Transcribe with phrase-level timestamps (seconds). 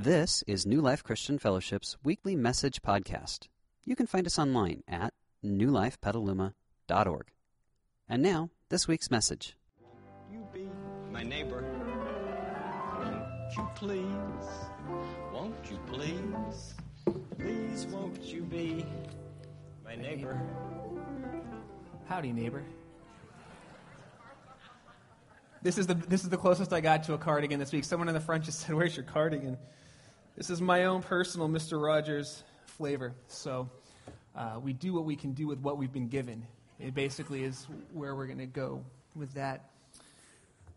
[0.00, 3.48] This is New Life Christian Fellowship's weekly message podcast.
[3.84, 5.12] You can find us online at
[5.44, 7.26] newlifepetaluma.org.
[8.08, 9.56] And now, this week's message.
[10.30, 10.68] You be
[11.10, 11.64] my neighbor.
[12.96, 14.48] Won't you please?
[15.32, 16.74] Won't you please?
[17.36, 18.86] Please, won't you be
[19.84, 20.40] my neighbor?
[22.06, 22.62] Howdy, neighbor.
[25.60, 27.82] This is the this is the closest I got to a cardigan this week.
[27.82, 29.58] Someone in the front just said, "Where's your cardigan?"
[30.38, 33.12] This is my own personal Mister Rogers flavor.
[33.26, 33.68] So
[34.36, 36.46] uh, we do what we can do with what we've been given.
[36.78, 38.84] It basically is where we're going to go
[39.16, 39.68] with that.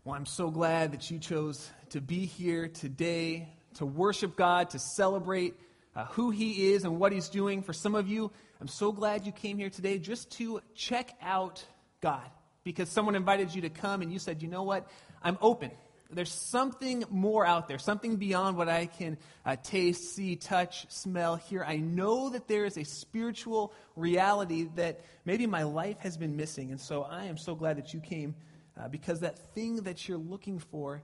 [0.04, 4.80] Well, I'm so glad that you chose to be here today to worship God, to
[4.80, 5.54] celebrate
[5.94, 7.62] uh, who He is and what He's doing.
[7.62, 11.64] For some of you, I'm so glad you came here today just to check out
[12.00, 12.28] God
[12.64, 14.88] because someone invited you to come and you said, you know what?
[15.22, 15.70] I'm open.
[16.12, 19.16] There's something more out there, something beyond what I can
[19.46, 21.64] uh, taste, see, touch, smell, hear.
[21.64, 26.70] I know that there is a spiritual reality that maybe my life has been missing.
[26.70, 28.34] And so I am so glad that you came
[28.78, 31.02] uh, because that thing that you're looking for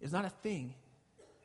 [0.00, 0.74] is not a thing,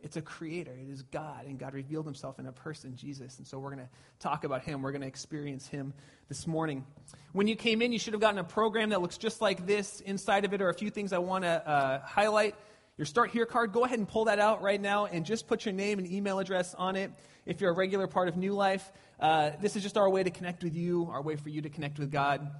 [0.04, 0.72] it's a creator.
[0.72, 3.38] It is God, and God revealed himself in a person, Jesus.
[3.38, 3.90] And so we're going to
[4.20, 4.82] talk about him.
[4.82, 5.94] We're going to experience him
[6.28, 6.86] this morning.
[7.34, 10.02] When you came in, you should have gotten a program that looks just like this.
[10.02, 12.56] Inside of it or a few things I want to uh, highlight.
[12.98, 15.66] Your Start Here card, go ahead and pull that out right now and just put
[15.66, 17.12] your name and email address on it
[17.46, 18.92] if you're a regular part of New Life.
[19.20, 21.70] Uh, this is just our way to connect with you, our way for you to
[21.70, 22.52] connect with God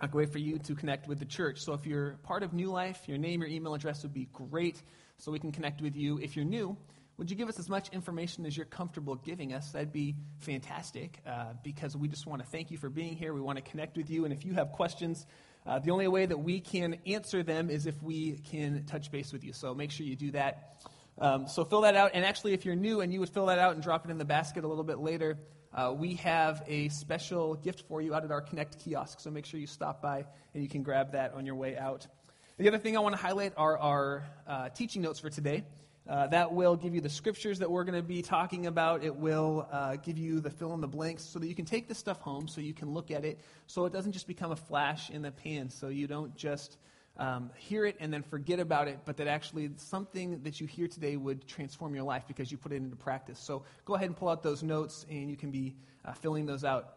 [0.00, 1.60] a way for you to connect with the church.
[1.60, 4.80] So if you're part of New Life, your name, your email address would be great
[5.16, 6.18] so we can connect with you.
[6.18, 6.76] If you're new,
[7.16, 9.72] would you give us as much information as you're comfortable giving us?
[9.72, 13.34] That'd be fantastic uh, because we just want to thank you for being here.
[13.34, 14.24] We want to connect with you.
[14.24, 15.26] And if you have questions,
[15.68, 19.34] uh, the only way that we can answer them is if we can touch base
[19.34, 19.52] with you.
[19.52, 20.82] So make sure you do that.
[21.18, 22.12] Um, so fill that out.
[22.14, 24.16] And actually, if you're new and you would fill that out and drop it in
[24.16, 25.38] the basket a little bit later,
[25.74, 29.20] uh, we have a special gift for you out at our Connect kiosk.
[29.20, 32.06] So make sure you stop by and you can grab that on your way out.
[32.56, 35.64] The other thing I want to highlight are our uh, teaching notes for today.
[36.08, 39.04] Uh, that will give you the scriptures that we're going to be talking about.
[39.04, 41.86] It will uh, give you the fill in the blanks so that you can take
[41.86, 44.56] this stuff home so you can look at it so it doesn't just become a
[44.56, 46.78] flash in the pan, so you don't just
[47.18, 50.88] um, hear it and then forget about it, but that actually something that you hear
[50.88, 53.38] today would transform your life because you put it into practice.
[53.38, 55.76] So go ahead and pull out those notes and you can be
[56.06, 56.94] uh, filling those out.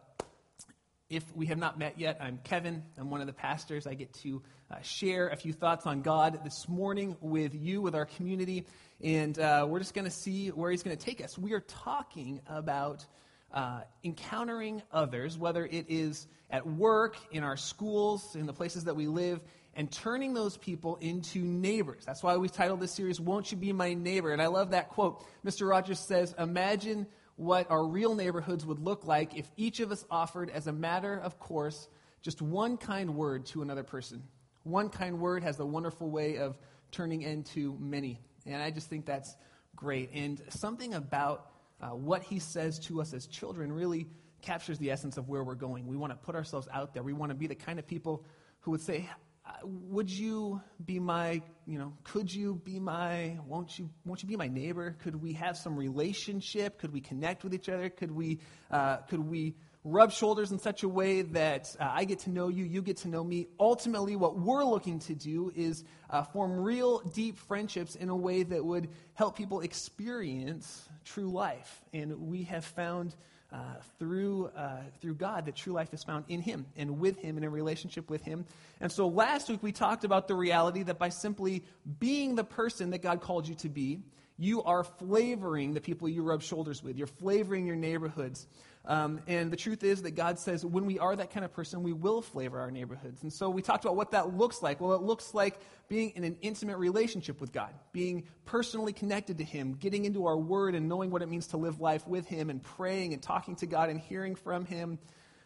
[1.10, 2.84] If we have not met yet, I'm Kevin.
[2.98, 3.86] I'm one of the pastors.
[3.86, 7.96] I get to uh, share a few thoughts on God this morning with you, with
[7.96, 8.66] our community.
[9.04, 11.38] And uh, we're just going to see where he's going to take us.
[11.38, 13.06] We are talking about
[13.52, 18.96] uh, encountering others, whether it is at work, in our schools, in the places that
[18.96, 19.42] we live,
[19.76, 22.04] and turning those people into neighbors.
[22.06, 24.34] That's why we titled this series, Won't You Be My Neighbor?
[24.34, 25.26] And I love that quote.
[25.46, 25.68] Mr.
[25.68, 27.08] Rogers says, Imagine
[27.38, 31.18] what our real neighborhoods would look like if each of us offered, as a matter
[31.18, 31.88] of course,
[32.22, 34.22] just one kind word to another person.
[34.64, 36.58] One kind word has the wonderful way of
[36.92, 38.20] turning into many.
[38.46, 39.36] And I just think that's
[39.76, 40.12] great.
[40.14, 44.08] And something about uh, what he says to us as children really
[44.42, 45.88] captures the essence of where we're going.
[45.88, 47.04] We want to put ourselves out there.
[47.04, 48.26] We want to be the kind of people
[48.62, 49.08] who would say,
[49.46, 54.30] uh, would you be my, you know, could you be my, won't you, won't you
[54.30, 54.96] be my neighbor?
[55.04, 56.80] Could we have some relationship?
[56.80, 57.90] Could we connect with each other?
[57.90, 62.20] Could we, uh, could we rub shoulders in such a way that uh, I get
[62.20, 63.48] to know you, you get to know me.
[63.60, 68.44] Ultimately, what we're looking to do is uh, form real, deep friendships in a way
[68.44, 71.82] that would help people experience true life.
[71.94, 73.16] And we have found
[73.52, 73.58] uh,
[74.00, 77.44] through, uh, through God that true life is found in Him and with Him in
[77.44, 78.46] a relationship with Him.
[78.80, 81.64] And so last week we talked about the reality that by simply
[82.00, 84.04] being the person that God called you to be,
[84.38, 86.98] you are flavoring the people you rub shoulders with.
[86.98, 88.48] You're flavoring your neighborhoods.
[88.86, 91.84] Um, and the truth is that God says when we are that kind of person,
[91.84, 93.22] we will flavor our neighborhoods.
[93.22, 94.82] And so we talked about what that looks like.
[94.82, 99.44] Well, it looks like being in an intimate relationship with God, being personally connected to
[99.44, 102.50] Him, getting into our Word and knowing what it means to live life with Him,
[102.50, 104.98] and praying and talking to God and hearing from Him.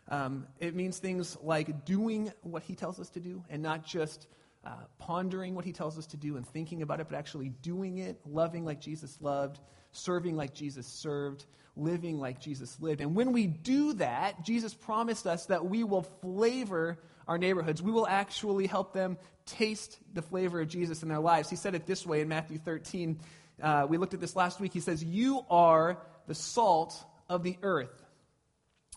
[0.08, 4.28] Um, it means things like doing what He tells us to do and not just
[4.64, 7.98] uh, pondering what He tells us to do and thinking about it, but actually doing
[7.98, 9.60] it, loving like Jesus loved,
[9.96, 11.46] serving like Jesus served
[11.78, 13.02] living like Jesus lived.
[13.02, 16.98] And when we do that, Jesus promised us that we will flavor
[17.28, 17.82] our neighborhoods.
[17.82, 21.50] We will actually help them taste the flavor of Jesus in their lives.
[21.50, 23.20] He said it this way in Matthew 13.
[23.62, 24.74] Uh, we looked at this last week.
[24.74, 25.98] He says, You are
[26.28, 26.96] the salt
[27.30, 28.04] of the earth.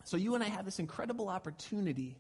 [0.04, 2.16] So you and I have this incredible opportunity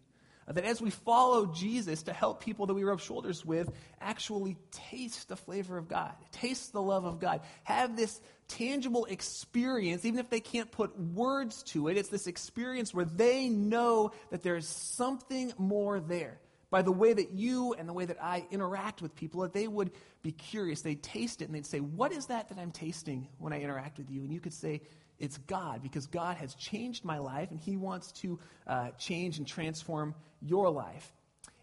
[0.54, 5.28] that as we follow Jesus to help people that we rub shoulders with actually taste
[5.28, 10.30] the flavor of God, taste the love of God, have this tangible experience, even if
[10.30, 11.96] they can't put words to it.
[11.96, 16.38] It's this experience where they know that there's something more there.
[16.70, 19.66] By the way that you and the way that I interact with people, that they
[19.66, 19.90] would
[20.22, 20.82] be curious.
[20.82, 23.96] They'd taste it and they'd say, What is that that I'm tasting when I interact
[23.96, 24.22] with you?
[24.22, 24.82] And you could say,
[25.18, 29.46] it's God because God has changed my life and He wants to uh, change and
[29.46, 31.12] transform your life.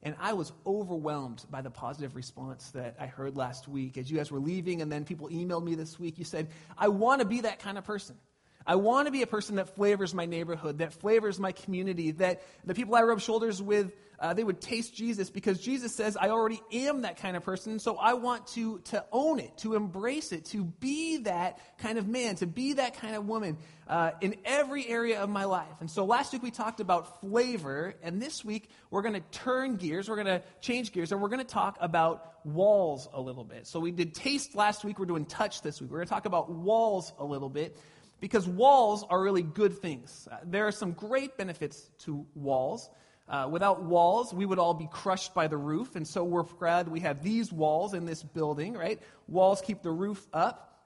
[0.04, 3.98] And I was overwhelmed by the positive response that I heard last week.
[3.98, 6.90] As you guys were leaving, and then people emailed me this week, you said, I
[6.90, 8.16] want to be that kind of person.
[8.67, 12.41] I want to be a person that flavors my neighborhood, that flavors my community, that
[12.65, 16.29] the people I rub shoulders with, uh, they would taste Jesus because Jesus says, I
[16.29, 17.77] already am that kind of person.
[17.77, 22.07] So I want to, to own it, to embrace it, to be that kind of
[22.07, 23.57] man, to be that kind of woman
[23.88, 25.79] uh, in every area of my life.
[25.79, 29.75] And so last week we talked about flavor, and this week we're going to turn
[29.75, 33.44] gears, we're going to change gears, and we're going to talk about walls a little
[33.44, 33.67] bit.
[33.67, 35.91] So we did taste last week, we're doing touch this week.
[35.91, 37.77] We're going to talk about walls a little bit
[38.19, 40.27] because walls are really good things.
[40.31, 42.89] Uh, there are some great benefits to walls.
[43.27, 46.88] Uh, without walls, we would all be crushed by the roof, and so we're glad
[46.88, 49.00] we have these walls in this building, right?
[49.27, 50.79] Walls keep the roof up.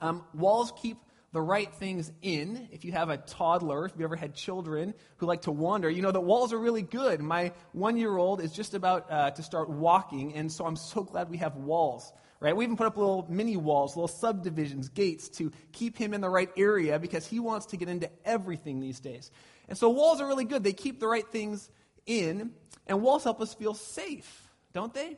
[0.00, 0.98] Um, walls keep
[1.32, 2.68] the right things in.
[2.70, 6.02] If you have a toddler, if you ever had children who like to wander, you
[6.02, 7.20] know that walls are really good.
[7.20, 11.02] My one year old is just about uh, to start walking, and so I'm so
[11.02, 12.12] glad we have walls
[12.42, 12.56] right?
[12.56, 16.28] We even put up little mini walls, little subdivisions, gates to keep him in the
[16.28, 19.30] right area because he wants to get into everything these days.
[19.68, 20.64] And so walls are really good.
[20.64, 21.70] They keep the right things
[22.04, 22.50] in,
[22.88, 25.16] and walls help us feel safe, don't they?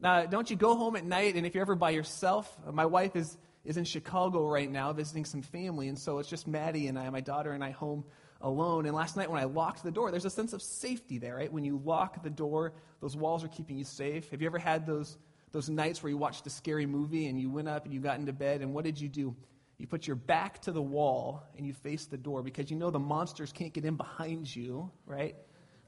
[0.00, 3.14] Now, don't you go home at night, and if you're ever by yourself, my wife
[3.14, 6.98] is, is in Chicago right now visiting some family, and so it's just Maddie and
[6.98, 8.04] I, my daughter and I, home
[8.40, 8.86] alone.
[8.86, 11.50] And last night when I locked the door, there's a sense of safety there, right?
[11.50, 14.28] When you lock the door, those walls are keeping you safe.
[14.30, 15.16] Have you ever had those
[15.52, 18.18] those nights where you watched a scary movie and you went up and you got
[18.18, 19.34] into bed, and what did you do?
[19.78, 22.90] You put your back to the wall and you face the door because you know
[22.90, 25.36] the monsters can't get in behind you, right?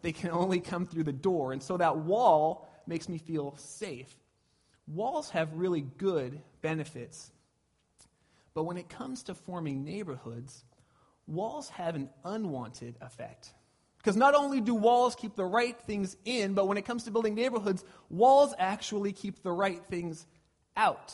[0.02, 1.52] They can only come through the door.
[1.52, 4.14] And so that wall makes me feel safe.
[4.86, 7.30] Walls have really good benefits.
[8.54, 10.64] But when it comes to forming neighborhoods,
[11.26, 13.52] walls have an unwanted effect.
[14.08, 17.10] Because not only do walls keep the right things in, but when it comes to
[17.10, 20.26] building neighborhoods, walls actually keep the right things
[20.78, 21.12] out.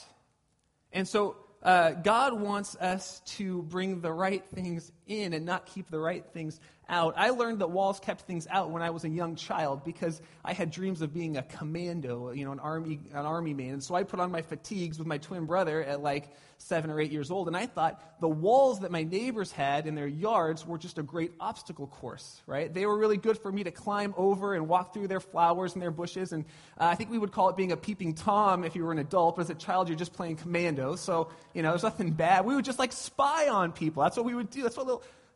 [0.93, 5.91] And so uh, God wants us to bring the right things in and not keep
[5.91, 7.15] the right things out.
[7.17, 10.53] I learned that walls kept things out when I was a young child because I
[10.53, 13.75] had dreams of being a commando, you know, an army, an army man.
[13.75, 17.01] And so I put on my fatigues with my twin brother at like seven or
[17.01, 20.67] eight years old, and I thought the walls that my neighbors had in their yards
[20.67, 22.73] were just a great obstacle course, right?
[22.73, 25.83] They were really good for me to climb over and walk through their flowers and
[25.83, 26.33] their bushes.
[26.33, 26.45] And
[26.79, 28.99] uh, I think we would call it being a peeping Tom if you were an
[28.99, 30.97] adult, but as a child, you're just playing commando.
[30.97, 32.45] So, you know, there's nothing bad.
[32.45, 34.03] We would just like spy on people.
[34.03, 34.63] That's what we would do.
[34.63, 34.94] That's what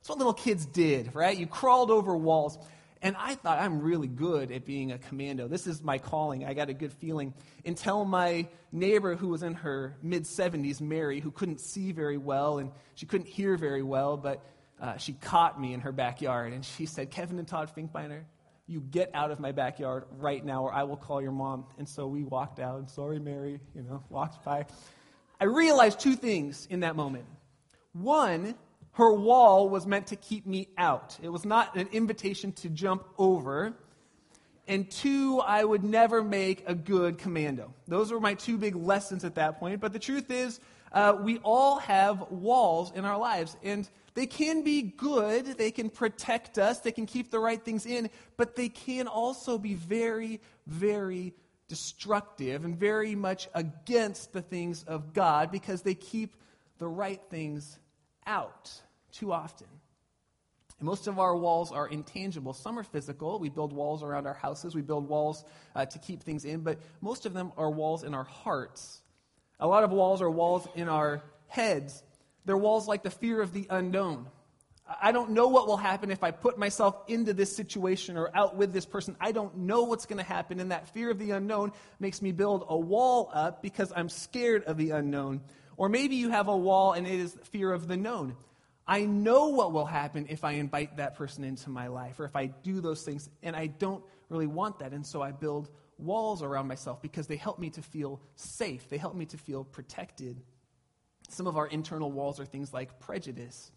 [0.08, 1.36] that's what little kids did, right?
[1.36, 2.58] You crawled over walls.
[3.02, 5.48] And I thought, I'm really good at being a commando.
[5.48, 6.46] This is my calling.
[6.46, 7.34] I got a good feeling.
[7.66, 12.56] Until my neighbor, who was in her mid 70s, Mary, who couldn't see very well
[12.56, 14.42] and she couldn't hear very well, but
[14.80, 18.22] uh, she caught me in her backyard and she said, Kevin and Todd Finkbeiner,
[18.66, 21.66] you get out of my backyard right now or I will call your mom.
[21.76, 22.90] And so we walked out.
[22.90, 24.64] Sorry, Mary, you know, walked by.
[25.38, 27.26] I realized two things in that moment.
[27.92, 28.54] One,
[28.98, 31.16] her wall was meant to keep me out.
[31.22, 33.72] It was not an invitation to jump over.
[34.66, 37.72] And two, I would never make a good commando.
[37.86, 39.80] Those were my two big lessons at that point.
[39.80, 40.58] But the truth is,
[40.90, 43.56] uh, we all have walls in our lives.
[43.62, 47.86] And they can be good, they can protect us, they can keep the right things
[47.86, 51.34] in, but they can also be very, very
[51.68, 56.34] destructive and very much against the things of God because they keep
[56.78, 57.78] the right things
[58.26, 59.66] out too often.
[60.78, 62.52] And most of our walls are intangible.
[62.52, 63.38] Some are physical.
[63.38, 66.78] We build walls around our houses, we build walls uh, to keep things in, but
[67.00, 69.02] most of them are walls in our hearts.
[69.60, 72.02] A lot of walls are walls in our heads.
[72.44, 74.28] They're walls like the fear of the unknown.
[75.02, 78.56] I don't know what will happen if I put myself into this situation or out
[78.56, 79.16] with this person.
[79.20, 80.60] I don't know what's going to happen.
[80.60, 84.64] And that fear of the unknown makes me build a wall up because I'm scared
[84.64, 85.42] of the unknown.
[85.76, 88.34] Or maybe you have a wall and it is fear of the known.
[88.88, 92.34] I know what will happen if I invite that person into my life or if
[92.34, 94.92] I do those things, and I don't really want that.
[94.92, 95.68] And so I build
[95.98, 99.64] walls around myself because they help me to feel safe, they help me to feel
[99.64, 100.40] protected.
[101.28, 103.70] Some of our internal walls are things like prejudice.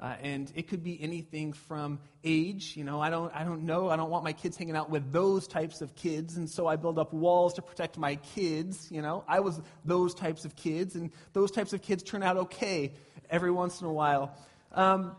[0.00, 2.76] Uh, and it could be anything from age.
[2.76, 3.90] You know, I don't, I don't know.
[3.90, 6.36] I don't want my kids hanging out with those types of kids.
[6.36, 8.90] And so I build up walls to protect my kids.
[8.90, 10.96] You know, I was those types of kids.
[10.96, 12.92] And those types of kids turn out okay
[13.30, 14.36] every once in a while.
[14.74, 15.16] Um,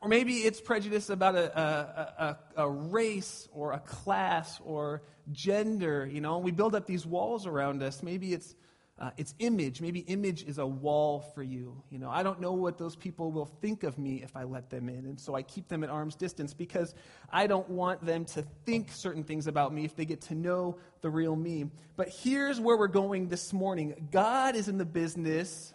[0.00, 6.06] or maybe it's prejudice about a, a, a, a, race or a class or gender.
[6.06, 8.02] You know, we build up these walls around us.
[8.02, 8.54] Maybe it's
[8.98, 9.82] uh, it's image.
[9.82, 11.82] Maybe image is a wall for you.
[11.90, 14.70] You know, I don't know what those people will think of me if I let
[14.70, 15.04] them in.
[15.04, 16.94] And so I keep them at arm's distance because
[17.30, 20.78] I don't want them to think certain things about me if they get to know
[21.02, 21.66] the real me.
[21.96, 25.74] But here's where we're going this morning God is in the business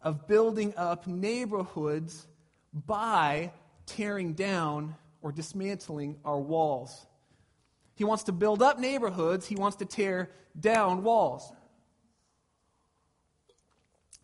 [0.00, 2.28] of building up neighborhoods
[2.74, 3.52] by
[3.86, 7.06] tearing down or dismantling our walls.
[7.94, 11.50] He wants to build up neighborhoods, he wants to tear down walls.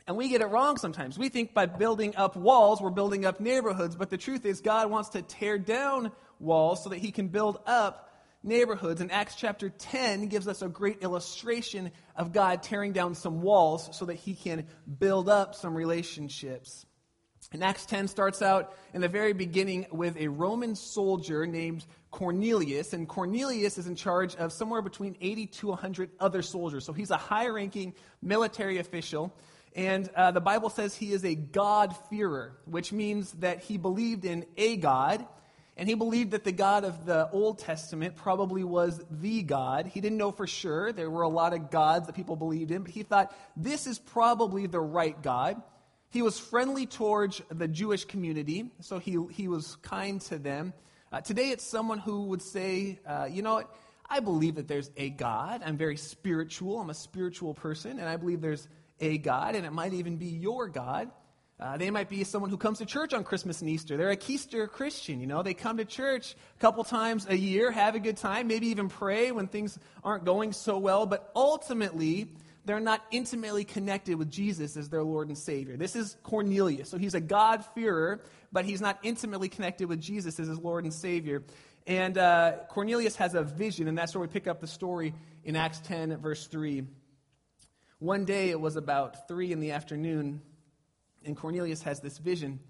[0.06, 1.16] And we get it wrong sometimes.
[1.16, 3.94] We think by building up walls, we're building up neighborhoods.
[3.94, 7.60] But the truth is, God wants to tear down walls so that He can build
[7.64, 9.00] up neighborhoods.
[9.00, 13.96] And Acts chapter 10 gives us a great illustration of God tearing down some walls
[13.96, 14.66] so that He can
[14.98, 16.86] build up some relationships.
[17.52, 22.92] And Acts 10 starts out in the very beginning with a Roman soldier named Cornelius.
[22.92, 26.84] And Cornelius is in charge of somewhere between 80 to 100 other soldiers.
[26.84, 29.34] So he's a high ranking military official.
[29.74, 34.46] And uh, the Bible says he is a God-fearer, which means that he believed in
[34.56, 35.26] a God,
[35.76, 39.86] and he believed that the God of the Old Testament probably was the God.
[39.86, 40.92] He didn't know for sure.
[40.92, 43.98] There were a lot of gods that people believed in, but he thought this is
[43.98, 45.62] probably the right God.
[46.10, 50.72] He was friendly towards the Jewish community, so he, he was kind to them.
[51.12, 53.74] Uh, today, it's someone who would say, uh, you know what?
[54.08, 55.62] I believe that there's a God.
[55.64, 56.80] I'm very spiritual.
[56.80, 58.66] I'm a spiritual person, and I believe there's
[59.00, 61.12] a God, and it might even be your God.
[61.60, 63.96] Uh, they might be someone who comes to church on Christmas and Easter.
[63.96, 65.44] They're a Keister Christian, you know.
[65.44, 68.88] They come to church a couple times a year, have a good time, maybe even
[68.88, 72.32] pray when things aren't going so well, but ultimately,
[72.64, 75.76] they're not intimately connected with Jesus as their Lord and Savior.
[75.76, 76.90] This is Cornelius.
[76.90, 80.92] So he's a God-fearer, but he's not intimately connected with Jesus as his Lord and
[80.92, 81.42] Savior.
[81.86, 85.14] And uh, Cornelius has a vision, and that's where we pick up the story
[85.44, 86.84] in Acts 10, verse 3.
[87.98, 90.40] One day it was about three in the afternoon,
[91.24, 92.60] and Cornelius has this vision.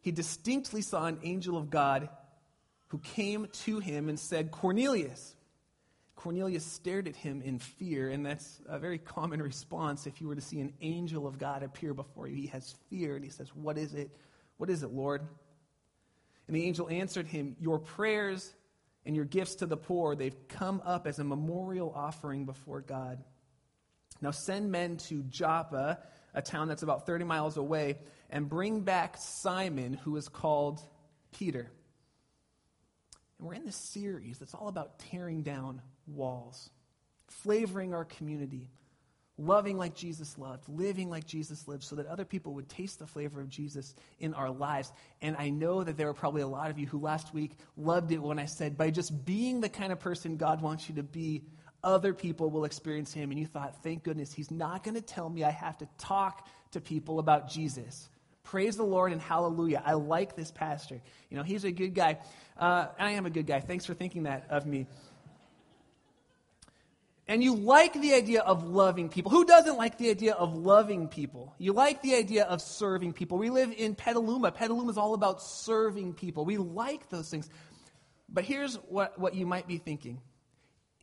[0.00, 2.08] He distinctly saw an angel of God
[2.88, 5.35] who came to him and said, Cornelius.
[6.16, 10.34] Cornelius stared at him in fear, and that's a very common response if you were
[10.34, 12.34] to see an angel of God appear before you.
[12.34, 14.10] He has fear, and he says, What is it?
[14.56, 15.20] What is it, Lord?
[16.46, 18.54] And the angel answered him, Your prayers
[19.04, 23.22] and your gifts to the poor, they've come up as a memorial offering before God.
[24.22, 25.98] Now send men to Joppa,
[26.34, 27.98] a town that's about 30 miles away,
[28.30, 30.80] and bring back Simon, who is called
[31.32, 31.70] Peter.
[33.38, 36.70] And we're in this series that's all about tearing down walls,
[37.28, 38.70] flavoring our community,
[39.38, 43.06] loving like Jesus loved, living like Jesus lived, so that other people would taste the
[43.06, 44.90] flavor of Jesus in our lives.
[45.20, 48.12] And I know that there were probably a lot of you who last week loved
[48.12, 51.02] it when I said, by just being the kind of person God wants you to
[51.02, 51.42] be,
[51.84, 53.30] other people will experience him.
[53.30, 56.48] And you thought, thank goodness, he's not going to tell me I have to talk
[56.70, 58.08] to people about Jesus.
[58.46, 59.82] Praise the Lord and hallelujah.
[59.84, 61.00] I like this pastor.
[61.30, 62.18] You know, he's a good guy.
[62.56, 63.60] Uh, I am a good guy.
[63.60, 64.86] Thanks for thinking that of me.
[67.28, 69.32] And you like the idea of loving people.
[69.32, 71.54] Who doesn't like the idea of loving people?
[71.58, 73.36] You like the idea of serving people.
[73.36, 74.52] We live in Petaluma.
[74.52, 76.44] Petaluma is all about serving people.
[76.44, 77.50] We like those things.
[78.28, 80.20] But here's what, what you might be thinking.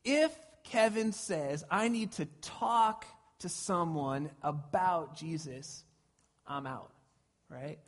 [0.06, 0.34] If
[0.64, 3.06] Kevin says, I need to talk
[3.40, 5.84] to someone about Jesus,
[6.48, 6.93] I'm out,
[7.54, 7.80] right?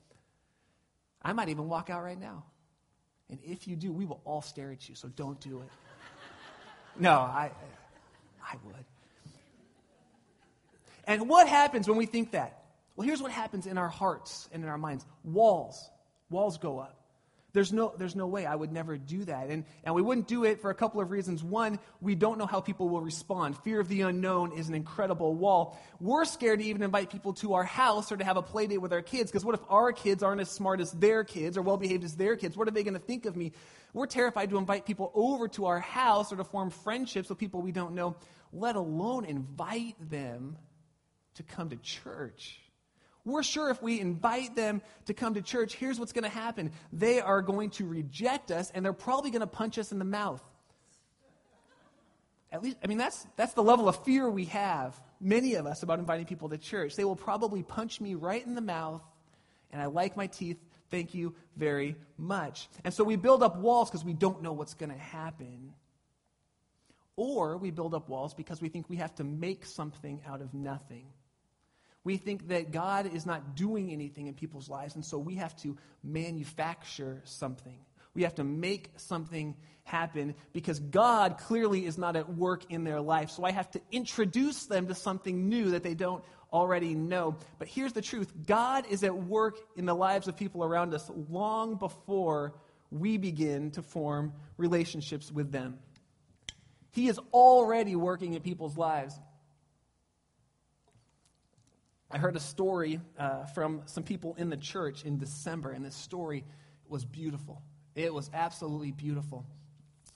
[1.22, 2.44] I might even walk out right now.
[3.30, 5.70] And if you do, we will all stare at you, so don't do it.
[6.98, 7.52] No, I,
[8.42, 8.86] I would.
[11.04, 12.64] And what happens when we think that?
[12.96, 15.90] Well, here's what happens in our hearts and in our minds walls.
[16.30, 17.05] Walls go up.
[17.56, 19.50] There's no, there's no way I would never do that.
[19.50, 21.42] And, and we wouldn't do it for a couple of reasons.
[21.42, 23.58] One, we don't know how people will respond.
[23.60, 25.80] Fear of the unknown is an incredible wall.
[26.02, 28.80] We're scared to even invite people to our house or to have a play date
[28.80, 31.62] with our kids because what if our kids aren't as smart as their kids or
[31.62, 32.58] well behaved as their kids?
[32.58, 33.54] What are they going to think of me?
[33.94, 37.62] We're terrified to invite people over to our house or to form friendships with people
[37.62, 38.18] we don't know,
[38.52, 40.58] let alone invite them
[41.36, 42.60] to come to church.
[43.26, 46.72] We're sure if we invite them to come to church, here's what's going to happen.
[46.94, 50.06] They are going to reject us and they're probably going to punch us in the
[50.06, 50.44] mouth.
[52.52, 55.84] At least, I mean, that's, that's the level of fear we have, many of us,
[55.84, 56.96] about inviting people to church.
[56.96, 59.02] They will probably punch me right in the mouth,
[59.72, 60.58] and I like my teeth
[60.92, 62.70] Thank you very much.
[62.84, 65.74] And so we build up walls because we don't know what's going to happen.
[67.16, 70.54] Or we build up walls because we think we have to make something out of
[70.54, 71.08] nothing.
[72.06, 75.56] We think that God is not doing anything in people's lives, and so we have
[75.58, 77.78] to manufacture something.
[78.14, 83.02] We have to make something happen because God clearly is not at work in their
[83.02, 83.32] life.
[83.32, 87.36] So I have to introduce them to something new that they don't already know.
[87.60, 91.12] But here's the truth God is at work in the lives of people around us
[91.30, 92.54] long before
[92.92, 95.80] we begin to form relationships with them.
[96.92, 99.20] He is already working in people's lives.
[102.16, 105.96] I heard a story uh, from some people in the church in December, and this
[105.96, 106.46] story
[106.88, 107.62] was beautiful.
[107.94, 109.46] It was absolutely beautiful.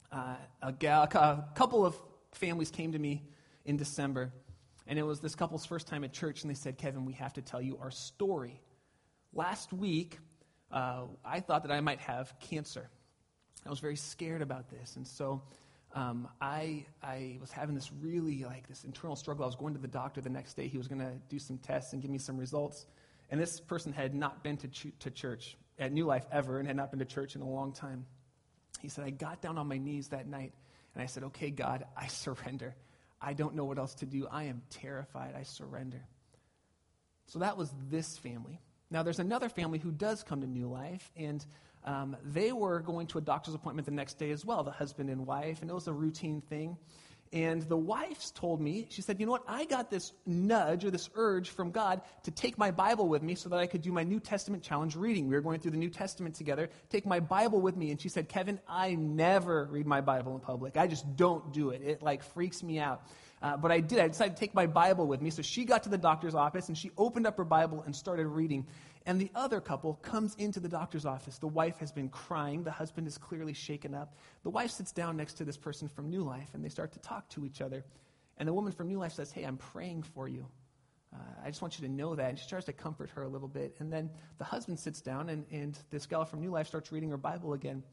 [0.10, 2.00] Uh, a, gal, a couple of
[2.32, 3.22] families came to me
[3.66, 4.32] in December,
[4.88, 7.34] and it was this couple's first time at church, and they said, Kevin, we have
[7.34, 8.62] to tell you our story.
[9.34, 10.20] Last week,
[10.72, 12.88] uh, I thought that I might have cancer.
[13.66, 15.42] I was very scared about this, and so
[15.94, 19.44] um, I, I was having this really like this internal struggle.
[19.44, 20.68] I was going to the doctor the next day.
[20.68, 22.86] He was going to do some tests and give me some results.
[23.32, 26.68] And this person had not been to, ch- to church at New Life ever and
[26.68, 28.06] had not been to church in a long time.
[28.82, 30.54] He said, I got down on my knees that night
[30.94, 32.76] and I said, Okay, God, I surrender.
[33.22, 34.28] I don't know what else to do.
[34.32, 35.34] I am terrified.
[35.38, 36.06] I surrender.
[37.28, 38.62] So that was this family.
[38.92, 41.46] Now, there's another family who does come to New Life, and
[41.86, 45.10] um, they were going to a doctor's appointment the next day as well, the husband
[45.10, 46.78] and wife, and it was a routine thing.
[47.32, 49.44] And the wife told me, she said, You know what?
[49.48, 53.36] I got this nudge or this urge from God to take my Bible with me
[53.36, 55.28] so that I could do my New Testament challenge reading.
[55.28, 56.70] We were going through the New Testament together.
[56.90, 57.92] Take my Bible with me.
[57.92, 60.76] And she said, Kevin, I never read my Bible in public.
[60.76, 61.84] I just don't do it.
[61.84, 63.04] It like freaks me out.
[63.42, 64.00] Uh, but I did.
[64.00, 65.30] I decided to take my Bible with me.
[65.30, 68.28] So she got to the doctor's office and she opened up her Bible and started
[68.28, 68.66] reading.
[69.06, 71.38] And the other couple comes into the doctor's office.
[71.38, 72.64] The wife has been crying.
[72.64, 74.16] The husband is clearly shaken up.
[74.44, 77.00] The wife sits down next to this person from New Life, and they start to
[77.00, 77.86] talk to each other.
[78.38, 80.46] And the woman from New Life says, Hey, I'm praying for you.
[81.14, 82.30] Uh, I just want you to know that.
[82.30, 83.76] And she tries to comfort her a little bit.
[83.80, 87.10] And then the husband sits down, and, and this gal from New Life starts reading
[87.10, 87.84] her Bible again.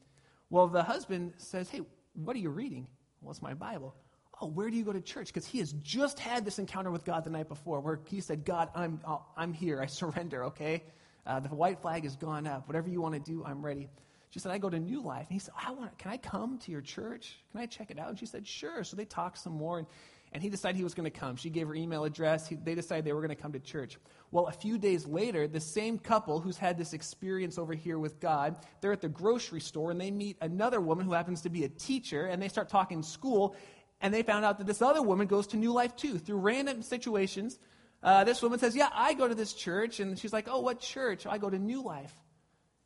[0.49, 1.81] Well, the husband says, Hey,
[2.13, 2.87] what are you reading?
[3.21, 3.95] Well, it's my Bible.
[4.39, 5.27] Oh, where do you go to church?
[5.27, 8.45] Because he has just had this encounter with God the night before where he said,
[8.45, 8.99] God, I'm,
[9.35, 9.81] I'm here.
[9.81, 10.83] I surrender, okay?
[11.25, 12.67] Uh, the white flag has gone up.
[12.67, 13.89] Whatever you want to do, I'm ready.
[14.29, 15.27] She said, I go to New Life.
[15.29, 17.37] And he said, I want, Can I come to your church?
[17.51, 18.09] Can I check it out?
[18.09, 18.83] And she said, Sure.
[18.83, 19.79] So they talked some more.
[19.79, 19.87] And,
[20.33, 21.37] and he decided he was going to come.
[21.37, 22.47] She gave her email address.
[22.47, 23.97] He, they decided they were going to come to church.
[24.31, 28.19] Well, a few days later, the same couple who's had this experience over here with
[28.19, 31.63] God, they're at the grocery store and they meet another woman who happens to be
[31.63, 33.55] a teacher and they start talking school.
[34.01, 36.81] And they found out that this other woman goes to New Life too through random
[36.81, 37.57] situations.
[38.03, 39.99] Uh, this woman says, Yeah, I go to this church.
[39.99, 41.25] And she's like, Oh, what church?
[41.25, 42.13] I go to New Life.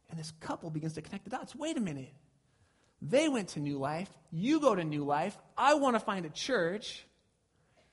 [0.09, 1.55] And this couple begins to connect the dots.
[1.55, 2.13] Wait a minute.
[3.01, 4.09] They went to New Life.
[4.31, 5.37] You go to New Life.
[5.57, 7.05] I want to find a church.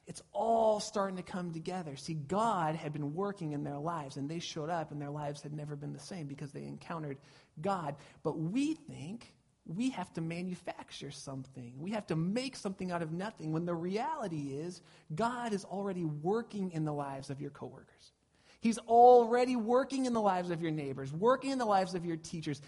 [0.06, 1.96] It's all starting to come together.
[1.96, 5.42] See, God had been working in their lives, and they showed up, and their lives
[5.42, 7.18] had never been the same because they encountered
[7.60, 7.94] God.
[8.22, 9.32] But we think
[9.68, 11.74] we have to manufacture something.
[11.78, 14.80] We have to make something out of nothing when the reality is
[15.14, 18.12] God is already working in the lives of your coworkers.
[18.60, 22.16] He's already working in the lives of your neighbors, working in the lives of your
[22.16, 22.62] teachers.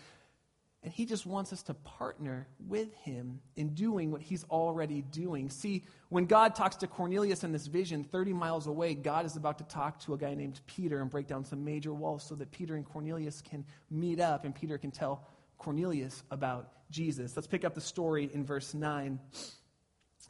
[0.82, 5.50] And he just wants us to partner with him in doing what he's already doing.
[5.50, 9.58] See, when God talks to Cornelius in this vision, 30 miles away, God is about
[9.58, 12.50] to talk to a guy named Peter and break down some major walls so that
[12.50, 15.26] Peter and Cornelius can meet up and Peter can tell
[15.61, 17.37] Cornelius about Jesus.
[17.37, 19.20] Let's pick up the story in verse 9.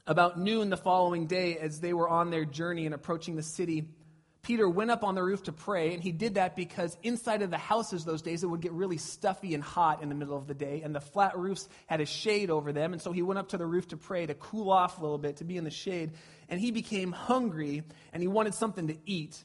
[0.07, 3.89] About noon the following day, as they were on their journey and approaching the city,
[4.43, 7.51] Peter went up on the roof to pray, and he did that because inside of
[7.51, 10.47] the houses those days it would get really stuffy and hot in the middle of
[10.47, 12.93] the day, and the flat roofs had a shade over them.
[12.93, 15.19] And so he went up to the roof to pray, to cool off a little
[15.19, 16.13] bit, to be in the shade.
[16.49, 19.45] And he became hungry, and he wanted something to eat.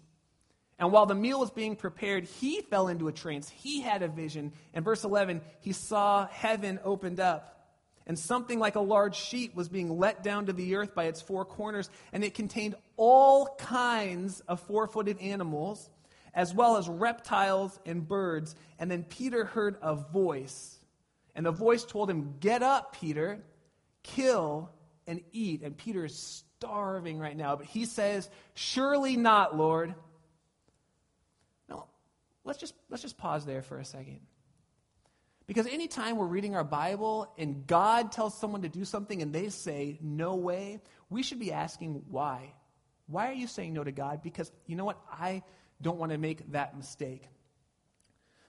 [0.77, 3.49] And while the meal was being prepared, he fell into a trance.
[3.49, 4.51] He had a vision.
[4.73, 7.69] In verse 11, he saw heaven opened up,
[8.05, 11.21] and something like a large sheet was being let down to the earth by its
[11.21, 15.89] four corners, and it contained all kinds of four footed animals,
[16.33, 18.55] as well as reptiles and birds.
[18.77, 20.77] And then Peter heard a voice,
[21.35, 23.39] and the voice told him, Get up, Peter,
[24.03, 24.69] kill
[25.07, 25.61] and eat.
[25.63, 29.95] And Peter is starving right now, but he says, Surely not, Lord
[32.45, 34.21] let's just, let's just pause there for a second.
[35.47, 39.49] Because anytime we're reading our Bible and God tells someone to do something and they
[39.49, 40.79] say, no way,
[41.10, 42.53] we should be asking why.
[43.08, 44.23] Why are you saying no to God?
[44.23, 44.99] Because you know what?
[45.12, 45.43] I
[45.81, 47.27] don't want to make that mistake.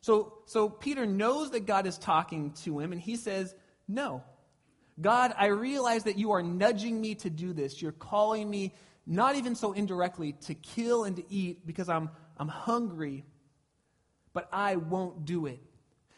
[0.00, 3.54] So, so Peter knows that God is talking to him, and he says,
[3.88, 4.22] No.
[4.98, 7.82] God, I realize that you are nudging me to do this.
[7.82, 8.72] You're calling me,
[9.06, 13.26] not even so indirectly, to kill and to eat because I'm, I'm hungry,
[14.36, 15.58] but I won't do it.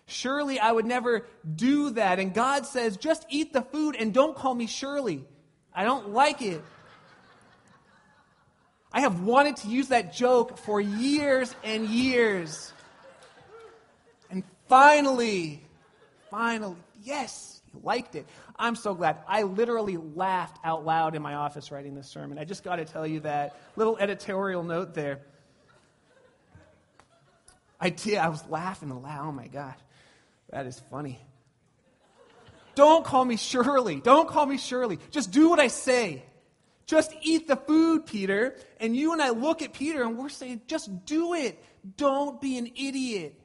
[0.06, 2.18] Surely I would never do that.
[2.18, 5.24] And God says, just eat the food and don't call me Shirley.
[5.72, 6.60] I don't like it.
[8.92, 12.72] I have wanted to use that joke for years and years.
[14.32, 15.62] And finally,
[16.28, 18.26] finally, yes, you liked it.
[18.56, 19.18] I'm so glad.
[19.28, 22.36] I literally laughed out loud in my office writing this sermon.
[22.36, 25.20] I just got to tell you that little editorial note there.
[27.80, 27.94] I.
[28.18, 29.28] I was laughing aloud.
[29.28, 29.74] Oh my God.
[30.50, 31.20] That is funny.
[32.74, 34.00] Don't call me Shirley.
[34.00, 34.98] Don't call me Shirley.
[35.10, 36.22] Just do what I say.
[36.86, 38.56] Just eat the food, Peter.
[38.80, 41.62] And you and I look at Peter and we're saying, just do it.
[41.96, 43.38] Don't be an idiot.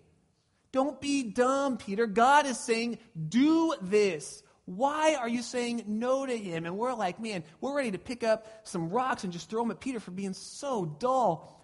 [0.71, 2.07] Don't be dumb, Peter.
[2.07, 4.43] God is saying, do this.
[4.65, 6.65] Why are you saying no to him?
[6.65, 9.71] And we're like, man, we're ready to pick up some rocks and just throw them
[9.71, 11.61] at Peter for being so dull.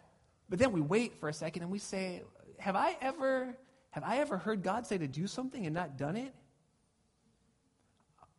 [0.50, 2.24] But then we wait for a second and we say,
[2.60, 3.56] have I ever
[3.92, 6.34] have I ever heard God say to do something and not done it?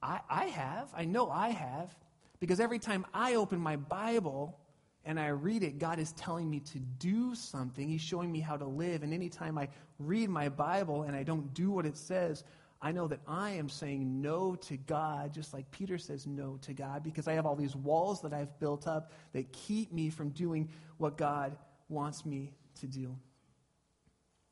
[0.02, 0.88] I, I have.
[0.94, 1.90] I know I have.
[2.38, 4.58] Because every time I open my Bible
[5.04, 7.88] and I read it, God is telling me to do something.
[7.88, 9.02] He's showing me how to live.
[9.02, 12.44] And anytime I read my Bible and I don't do what it says,
[12.80, 16.72] I know that I am saying no to God, just like Peter says no to
[16.72, 20.30] God, because I have all these walls that I've built up that keep me from
[20.30, 21.56] doing what God
[21.90, 23.14] wants me to do.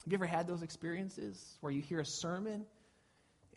[0.05, 2.65] Have you ever had those experiences where you hear a sermon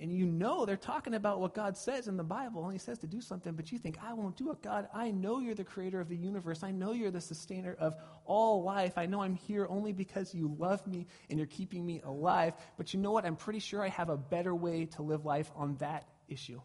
[0.01, 2.97] and you know they're talking about what God says in the Bible and He says
[2.99, 4.63] to do something, but you think, I won't do it.
[4.63, 6.63] God, I know you're the creator of the universe.
[6.63, 7.93] I know you're the sustainer of
[8.25, 8.97] all life.
[8.97, 12.55] I know I'm here only because you love me and you're keeping me alive.
[12.77, 13.25] But you know what?
[13.25, 16.61] I'm pretty sure I have a better way to live life on that issue.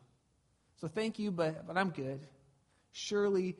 [0.80, 2.26] So thank you, but, but I'm good.
[2.92, 3.56] Surely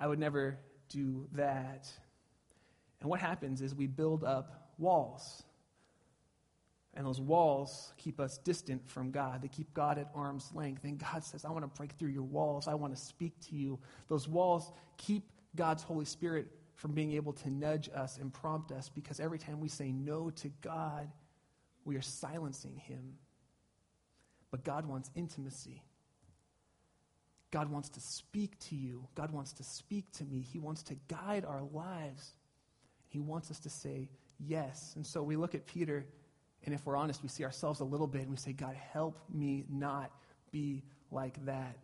[0.00, 1.90] I would never do that.
[3.00, 5.42] And what happens is we build up walls.
[6.96, 9.42] And those walls keep us distant from God.
[9.42, 10.84] They keep God at arm's length.
[10.84, 12.68] And God says, I want to break through your walls.
[12.68, 13.80] I want to speak to you.
[14.08, 15.24] Those walls keep
[15.56, 19.60] God's Holy Spirit from being able to nudge us and prompt us because every time
[19.60, 21.10] we say no to God,
[21.84, 23.14] we are silencing him.
[24.50, 25.82] But God wants intimacy.
[27.50, 29.06] God wants to speak to you.
[29.14, 30.40] God wants to speak to me.
[30.40, 32.34] He wants to guide our lives.
[33.08, 34.08] He wants us to say
[34.46, 34.92] yes.
[34.96, 36.06] And so we look at Peter,
[36.64, 39.18] and if we're honest, we see ourselves a little bit and we say, God, help
[39.32, 40.10] me not
[40.50, 41.76] be like that.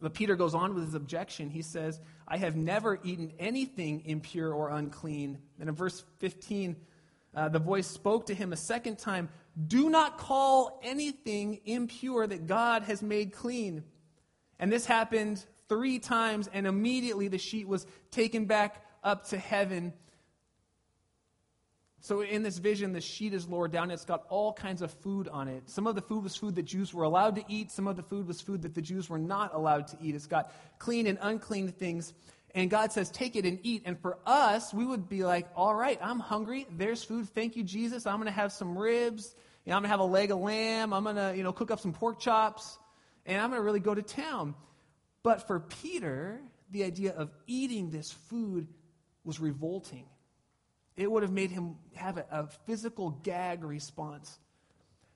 [0.00, 1.50] But Peter goes on with his objection.
[1.50, 5.38] He says, I have never eaten anything impure or unclean.
[5.60, 6.76] And in verse 15,
[7.34, 9.28] uh, the voice spoke to him a second time
[9.66, 13.84] Do not call anything impure that God has made clean.
[14.58, 19.92] And this happened three times, and immediately the sheet was taken back up to heaven.
[22.04, 23.90] So in this vision, the sheet is lowered down.
[23.90, 25.70] It's got all kinds of food on it.
[25.70, 27.70] Some of the food was food that Jews were allowed to eat.
[27.70, 30.14] Some of the food was food that the Jews were not allowed to eat.
[30.14, 32.12] It's got clean and unclean things.
[32.54, 33.84] And God says, take it and eat.
[33.86, 36.66] And for us, we would be like, all right, I'm hungry.
[36.76, 37.26] There's food.
[37.30, 38.04] Thank you, Jesus.
[38.04, 39.34] I'm going to have some ribs.
[39.64, 40.92] You know, I'm going to have a leg of lamb.
[40.92, 42.76] I'm going to, you know, cook up some pork chops.
[43.24, 44.54] And I'm going to really go to town.
[45.22, 48.68] But for Peter, the idea of eating this food
[49.24, 50.04] was revolting.
[50.96, 54.38] It would have made him have a, a physical gag response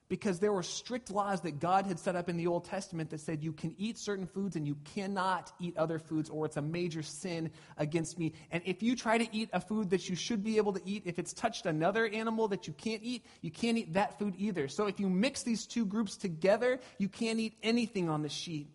[0.09, 3.21] because there were strict laws that God had set up in the Old Testament that
[3.21, 6.63] said you can eat certain foods and you cannot eat other foods, or it's a
[6.63, 8.33] major sin against me.
[8.51, 11.03] And if you try to eat a food that you should be able to eat,
[11.05, 14.69] if it's touched another animal that you can't eat, you can't eat that food either.
[14.69, 18.69] So if you mix these two groups together, you can't eat anything on the sheet.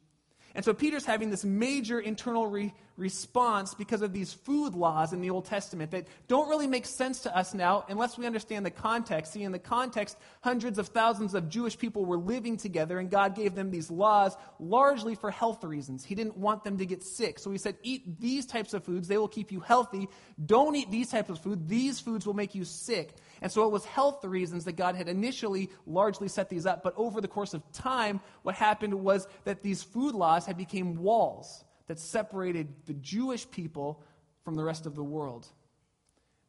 [0.56, 5.22] And so Peter's having this major internal re- response because of these food laws in
[5.22, 8.72] the Old Testament that don't really make sense to us now unless we understand the
[8.72, 9.34] context.
[9.34, 13.36] See, in the context, hundreds of thousands of Jewish people were living together, and God
[13.36, 16.06] gave them these laws largely for health reasons.
[16.06, 17.40] He didn't want them to get sick.
[17.40, 20.08] So He said, Eat these types of foods, they will keep you healthy.
[20.46, 23.16] Don't eat these types of food, these foods will make you sick.
[23.44, 26.82] And so it was health reasons that God had initially largely set these up.
[26.82, 30.96] But over the course of time, what happened was that these food laws had become
[30.96, 34.02] walls that separated the Jewish people
[34.46, 35.46] from the rest of the world.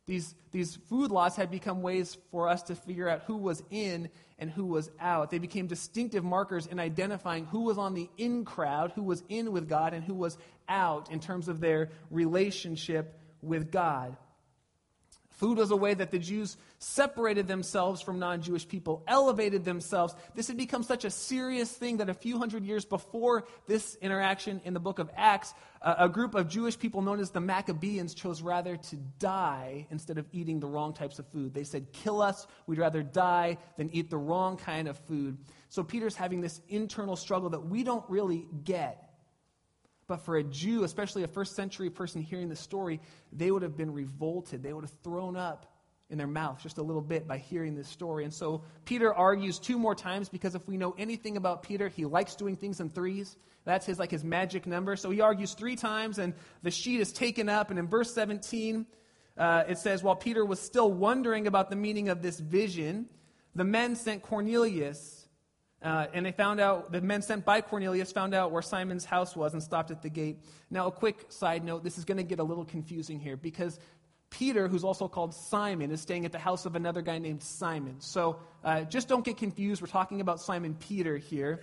[0.07, 4.09] These, these food laws had become ways for us to figure out who was in
[4.38, 5.30] and who was out.
[5.30, 9.50] They became distinctive markers in identifying who was on the in crowd, who was in
[9.50, 14.16] with God, and who was out in terms of their relationship with God.
[15.44, 20.14] Food was a way that the Jews separated themselves from non Jewish people, elevated themselves.
[20.35, 24.62] This had become such a serious thing that a few hundred years before this interaction
[24.64, 25.52] in the book of Acts,
[25.83, 30.24] a group of Jewish people known as the Maccabees chose rather to die instead of
[30.33, 31.52] eating the wrong types of food.
[31.52, 35.37] They said, Kill us, we'd rather die than eat the wrong kind of food.
[35.68, 39.13] So Peter's having this internal struggle that we don't really get.
[40.06, 43.00] But for a Jew, especially a first century person hearing the story,
[43.32, 44.62] they would have been revolted.
[44.62, 45.66] They would have thrown up
[46.10, 48.24] in their mouth just a little bit by hearing this story.
[48.24, 52.04] And so Peter argues two more times because if we know anything about Peter, he
[52.04, 53.36] likes doing things in threes.
[53.64, 54.96] That's his like his magic number.
[54.96, 57.70] So he argues three times, and the sheet is taken up.
[57.70, 58.86] And in verse 17,
[59.38, 63.06] uh, it says, While Peter was still wondering about the meaning of this vision,
[63.54, 65.13] the men sent Cornelius
[65.85, 69.37] uh, and they found out, the men sent by Cornelius found out where Simon's house
[69.37, 70.38] was and stopped at the gate.
[70.70, 73.79] Now, a quick side note this is going to get a little confusing here because
[74.31, 78.01] Peter, who's also called Simon, is staying at the house of another guy named Simon.
[78.01, 79.83] So uh, just don't get confused.
[79.83, 81.61] We're talking about Simon Peter here.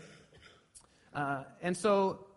[1.16, 2.28] Uh, and so,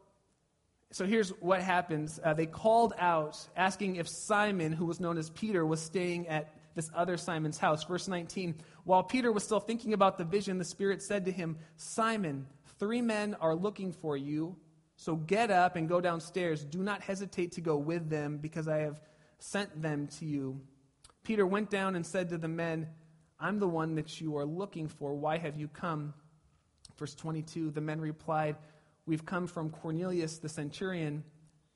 [0.91, 2.19] so here's what happens.
[2.25, 6.55] Uh, they called out asking if Simon, who was known as Peter, was staying at
[6.75, 7.85] this other Simon's house.
[7.85, 11.59] Verse 19 While Peter was still thinking about the vision, the Spirit said to him,
[11.77, 12.47] Simon,
[12.79, 14.57] three men are looking for you.
[14.97, 16.65] So get up and go downstairs.
[16.65, 19.01] Do not hesitate to go with them, because I have
[19.39, 20.61] sent them to you.
[21.25, 22.89] Peter went down and said to the men,
[23.41, 25.15] I'm the one that you are looking for.
[25.15, 26.15] Why have you come?
[26.99, 28.57] Verse 22 The men replied,
[29.07, 31.25] We've come from Cornelius the centurion.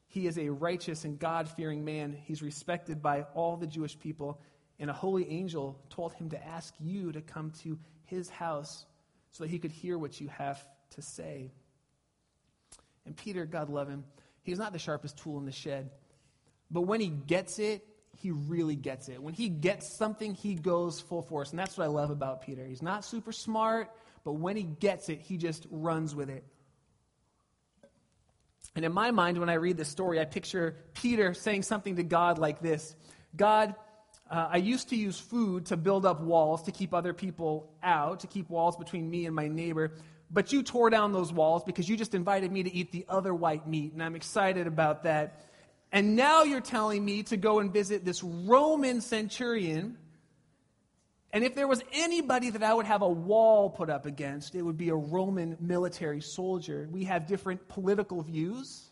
[0.07, 2.17] He is a righteous and God fearing man.
[2.25, 4.41] He's respected by all the Jewish people
[4.79, 8.85] and a holy angel told him to ask you to come to his house
[9.33, 11.51] so that he could hear what you have to say.
[13.05, 14.05] And Peter, God love him,
[14.43, 15.91] he's not the sharpest tool in the shed.
[16.71, 17.85] But when he gets it,
[18.17, 19.23] he really gets it.
[19.23, 21.51] When he gets something, he goes full force.
[21.51, 22.67] And that's what I love about Peter.
[22.67, 23.91] He's not super smart,
[24.25, 26.45] but when he gets it, he just runs with it.
[28.75, 32.03] And in my mind, when I read this story, I picture Peter saying something to
[32.03, 32.95] God like this
[33.35, 33.75] God,
[34.31, 38.21] uh, I used to use food to build up walls to keep other people out,
[38.21, 39.93] to keep walls between me and my neighbor.
[40.31, 43.35] But you tore down those walls because you just invited me to eat the other
[43.35, 45.41] white meat, and I'm excited about that.
[45.91, 49.97] And now you're telling me to go and visit this Roman centurion.
[51.33, 54.63] And if there was anybody that I would have a wall put up against, it
[54.63, 56.87] would be a Roman military soldier.
[56.91, 58.88] We have different political views.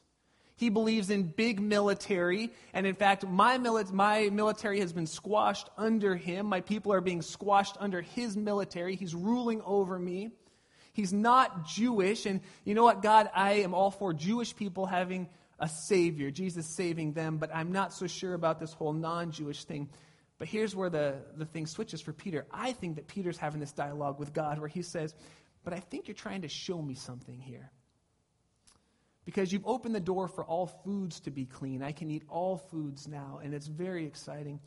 [0.57, 2.51] He believes in big military.
[2.73, 6.47] And in fact, my, mili- my military has been squashed under him.
[6.47, 8.97] My people are being squashed under his military.
[8.97, 10.31] He's ruling over me.
[10.95, 12.25] He's not Jewish.
[12.25, 13.29] And you know what, God?
[13.35, 17.93] I am all for Jewish people having a Savior, Jesus saving them, but I'm not
[17.93, 19.91] so sure about this whole non Jewish thing.
[20.39, 22.47] But here's where the, the thing switches for Peter.
[22.51, 25.15] I think that Peter's having this dialogue with God where he says,
[25.65, 27.71] But I think you're trying to show me something here
[29.27, 31.83] because you've opened the door for all foods to be clean.
[31.83, 34.61] I can eat all foods now, and it's very exciting.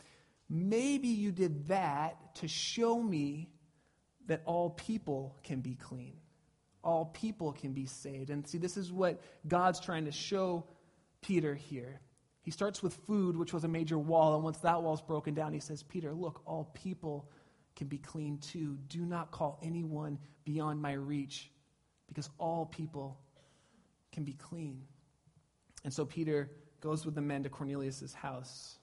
[0.50, 3.50] Maybe you did that to show me
[4.28, 6.18] that all people can be clean.
[6.84, 8.30] All people can be saved.
[8.30, 10.66] And see, this is what God's trying to show
[11.22, 12.02] Peter here.
[12.42, 15.54] He starts with food, which was a major wall, and once that wall's broken down,
[15.54, 17.30] he says, Peter, look, all people
[17.76, 18.78] can be clean too.
[18.90, 21.50] Do not call anyone beyond my reach,
[22.08, 23.20] because all people
[24.12, 24.84] can be clean.
[25.84, 28.78] And so Peter goes with the men to Cornelius' house.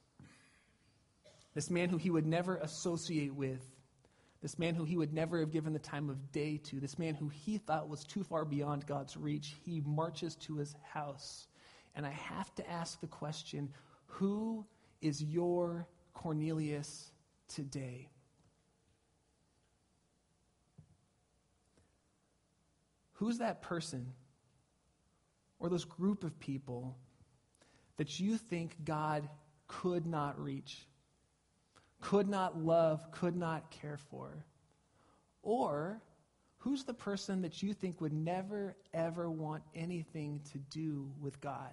[1.54, 3.62] This man who he would never associate with,
[4.42, 7.14] this man who he would never have given the time of day to, this man
[7.14, 11.48] who he thought was too far beyond God's reach, he marches to his house.
[11.94, 13.70] And I have to ask the question
[14.06, 14.66] who
[15.00, 17.10] is your Cornelius
[17.48, 18.08] today?
[23.14, 24.12] Who's that person
[25.58, 26.96] or those group of people
[27.96, 29.28] that you think God
[29.68, 30.86] could not reach,
[32.00, 34.44] could not love, could not care for?
[35.42, 36.00] Or
[36.58, 41.72] who's the person that you think would never, ever want anything to do with God?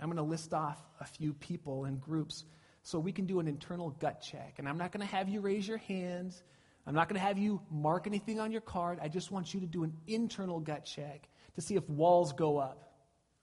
[0.00, 2.44] I'm going to list off a few people and groups
[2.82, 4.54] so we can do an internal gut check.
[4.58, 6.42] And I'm not going to have you raise your hands.
[6.90, 8.98] I'm not going to have you mark anything on your card.
[9.00, 12.58] I just want you to do an internal gut check to see if walls go
[12.58, 12.94] up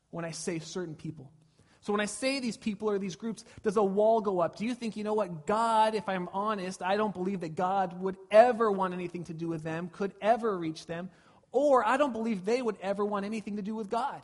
[0.10, 1.32] when I say certain people.
[1.80, 4.58] So when I say these people or these groups, does a wall go up?
[4.58, 7.98] Do you think, you know what, God, if I'm honest, I don't believe that God
[8.02, 11.10] would ever want anything to do with them, could ever reach them,
[11.54, 14.22] or I don't believe they would ever want anything to do with God.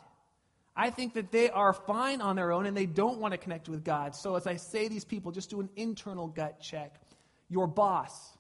[0.76, 3.70] I think that they are fine on their own and they don't want to connect
[3.70, 4.16] with God.
[4.16, 7.00] So, as I say these people, just do an internal gut check.
[7.48, 8.34] Your boss.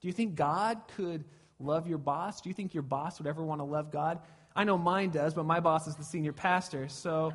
[0.00, 1.24] Do you think God could
[1.58, 2.40] love your boss?
[2.40, 4.20] Do you think your boss would ever want to love God?
[4.54, 6.88] I know mine does, but my boss is the senior pastor.
[6.88, 7.32] So,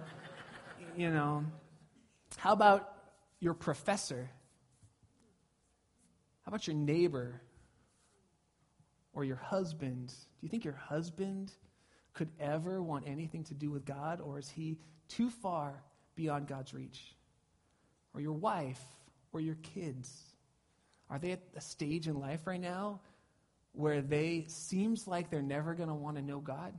[0.95, 1.45] you know,
[2.37, 2.93] how about
[3.39, 4.29] your professor?
[6.43, 7.41] How about your neighbor
[9.13, 10.07] or your husband?
[10.07, 11.51] Do you think your husband
[12.13, 15.83] could ever want anything to do with God, or is he too far
[16.15, 17.15] beyond God's reach?
[18.13, 18.83] Or your wife
[19.31, 20.32] or your kids?
[21.13, 22.99] Are they at a stage in life right now
[23.73, 26.73] where they seems like they're never going to want to know God?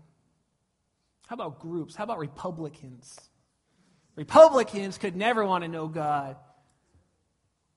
[1.28, 1.94] How about groups?
[1.94, 3.16] How about Republicans?
[4.16, 6.34] Republicans could never want to know God.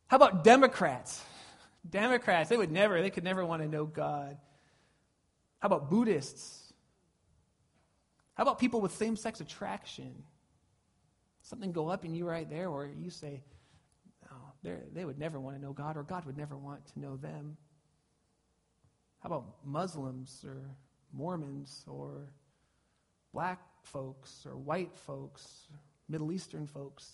[0.08, 1.24] How about Democrats?
[1.88, 4.36] Democrats, they would never, they could never want to know God.
[5.60, 6.74] How about Buddhists?
[8.34, 10.24] How about people with same sex attraction?
[11.44, 13.44] Something go up in you right there where you say,
[14.68, 17.18] no, they would never want to know God, or God would never want to know
[17.18, 17.58] them.
[19.20, 20.62] How about Muslims or
[21.14, 22.30] Mormons or
[23.34, 25.68] black folks or white folks,
[26.08, 27.12] Middle Eastern folks?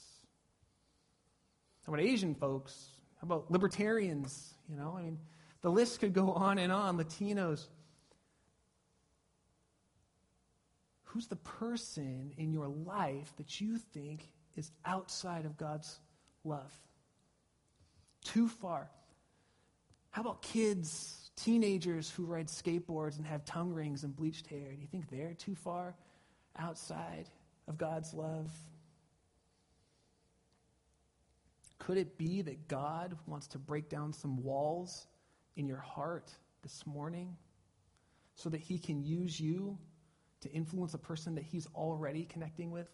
[1.86, 2.90] How about Asian folks?
[3.22, 4.54] How about libertarians?
[4.70, 5.20] You know, I mean,
[5.62, 6.98] the list could go on and on.
[6.98, 7.68] Latinos.
[11.04, 16.00] Who's the person in your life that you think is outside of God's
[16.44, 16.74] love?
[18.24, 18.90] Too far.
[20.12, 24.72] How about kids, teenagers who ride skateboards and have tongue rings and bleached hair?
[24.74, 25.96] Do you think they're too far
[26.58, 27.30] outside
[27.68, 28.52] of God's love?
[31.80, 35.08] Could it be that God wants to break down some walls
[35.56, 36.32] in your heart
[36.62, 37.36] this morning
[38.36, 39.78] so that He can use you
[40.44, 42.90] to influence a person that he's already connecting with,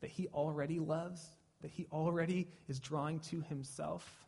[0.00, 1.22] that he already loves,
[1.62, 4.24] that he already is drawing to himself.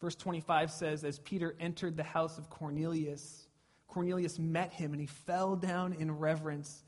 [0.00, 3.46] Verse 25 says, As Peter entered the house of Cornelius,
[3.88, 6.84] Cornelius met him and he fell down in reverence.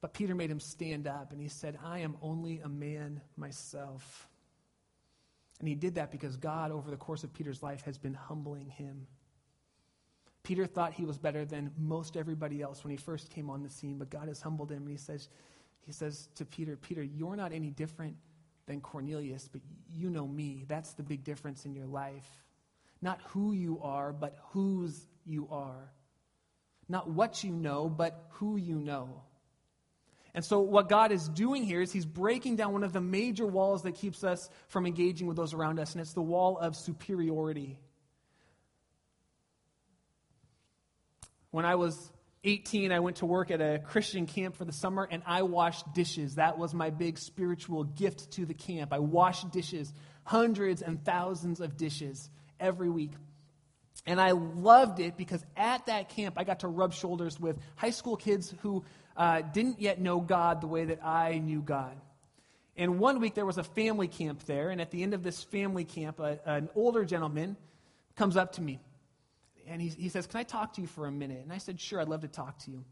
[0.00, 4.28] But Peter made him stand up and he said, I am only a man myself.
[5.60, 8.68] And he did that because God, over the course of Peter's life, has been humbling
[8.68, 9.06] him.
[10.42, 13.68] Peter thought he was better than most everybody else when he first came on the
[13.68, 15.28] scene, but God has humbled him and he says,
[15.86, 18.16] he says to Peter, Peter, you're not any different
[18.66, 19.60] than Cornelius, but
[19.92, 20.64] you know me.
[20.68, 22.28] That's the big difference in your life.
[23.00, 25.92] Not who you are, but whose you are.
[26.88, 29.22] Not what you know, but who you know.
[30.34, 33.46] And so, what God is doing here is He's breaking down one of the major
[33.46, 36.74] walls that keeps us from engaging with those around us, and it's the wall of
[36.74, 37.78] superiority.
[41.50, 42.10] When I was
[42.44, 45.92] 18, I went to work at a Christian camp for the summer and I washed
[45.94, 46.34] dishes.
[46.34, 48.92] That was my big spiritual gift to the camp.
[48.92, 49.92] I washed dishes,
[50.24, 52.28] hundreds and thousands of dishes
[52.58, 53.12] every week.
[54.06, 57.90] And I loved it because at that camp, I got to rub shoulders with high
[57.90, 58.84] school kids who
[59.16, 61.96] uh, didn't yet know God the way that I knew God.
[62.76, 65.42] And one week there was a family camp there, and at the end of this
[65.42, 67.56] family camp, a, an older gentleman
[68.16, 68.80] comes up to me
[69.68, 71.40] and he, he says, Can I talk to you for a minute?
[71.42, 72.84] And I said, Sure, I'd love to talk to you.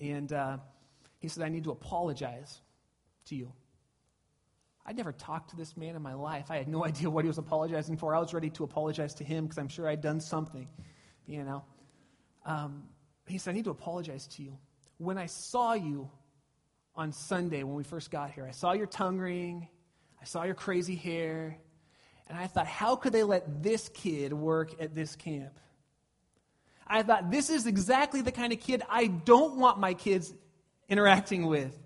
[0.00, 0.58] And uh,
[1.18, 2.60] he said, I need to apologize
[3.26, 3.52] to you.
[4.86, 6.50] I'd never talked to this man in my life.
[6.50, 8.14] I had no idea what he was apologizing for.
[8.14, 10.68] I was ready to apologize to him because I'm sure I'd done something,
[11.26, 11.64] you know.
[12.44, 12.84] Um,
[13.26, 14.58] he said, I need to apologize to you.
[14.98, 16.10] When I saw you
[16.94, 19.68] on Sunday when we first got here, I saw your tongue ring,
[20.20, 21.58] I saw your crazy hair,
[22.26, 25.58] and I thought, how could they let this kid work at this camp?
[26.86, 30.32] I thought, this is exactly the kind of kid I don't want my kids
[30.88, 31.76] interacting with.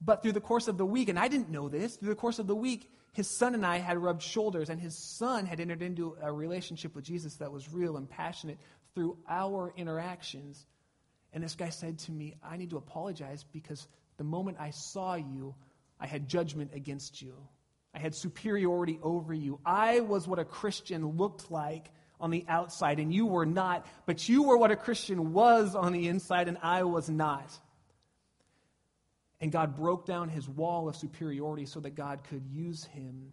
[0.00, 2.38] But through the course of the week, and I didn't know this, through the course
[2.38, 5.80] of the week, his son and I had rubbed shoulders, and his son had entered
[5.80, 8.58] into a relationship with Jesus that was real and passionate
[8.94, 10.66] through our interactions.
[11.32, 15.14] And this guy said to me, I need to apologize because the moment I saw
[15.14, 15.54] you,
[15.98, 17.34] I had judgment against you.
[17.96, 19.58] I had superiority over you.
[19.64, 23.86] I was what a Christian looked like on the outside, and you were not.
[24.04, 27.58] But you were what a Christian was on the inside, and I was not.
[29.40, 33.32] And God broke down his wall of superiority so that God could use him.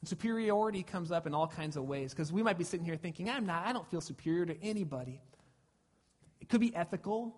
[0.00, 2.96] And superiority comes up in all kinds of ways because we might be sitting here
[2.96, 5.20] thinking, I'm not, I don't feel superior to anybody.
[6.40, 7.36] It could be ethical.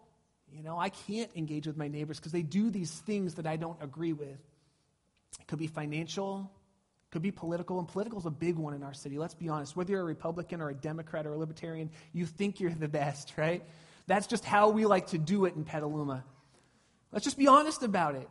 [0.53, 3.57] You know, I can't engage with my neighbors because they do these things that I
[3.57, 4.39] don't agree with.
[5.41, 6.51] It could be financial,
[7.11, 9.19] could be political, and political is a big one in our city.
[9.19, 9.77] Let's be honest.
[9.77, 13.35] Whether you're a Republican or a Democrat or a Libertarian, you think you're the best,
[13.37, 13.63] right?
[14.07, 16.25] That's just how we like to do it in Petaluma.
[17.13, 18.29] Let's just be honest about it.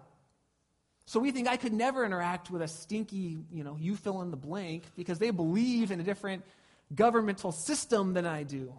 [1.06, 4.30] So we think I could never interact with a stinky, you know, you fill in
[4.30, 6.44] the blank because they believe in a different
[6.94, 8.74] governmental system than I do.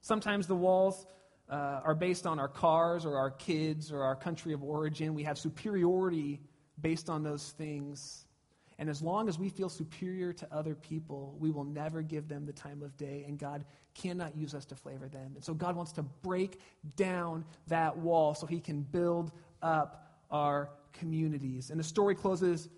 [0.00, 1.06] Sometimes the walls
[1.50, 5.14] uh, are based on our cars or our kids or our country of origin.
[5.14, 6.40] We have superiority
[6.80, 8.26] based on those things.
[8.78, 12.46] And as long as we feel superior to other people, we will never give them
[12.46, 15.32] the time of day, and God cannot use us to flavor them.
[15.34, 16.60] And so God wants to break
[16.94, 19.32] down that wall so he can build
[19.62, 21.70] up our communities.
[21.70, 22.68] And the story closes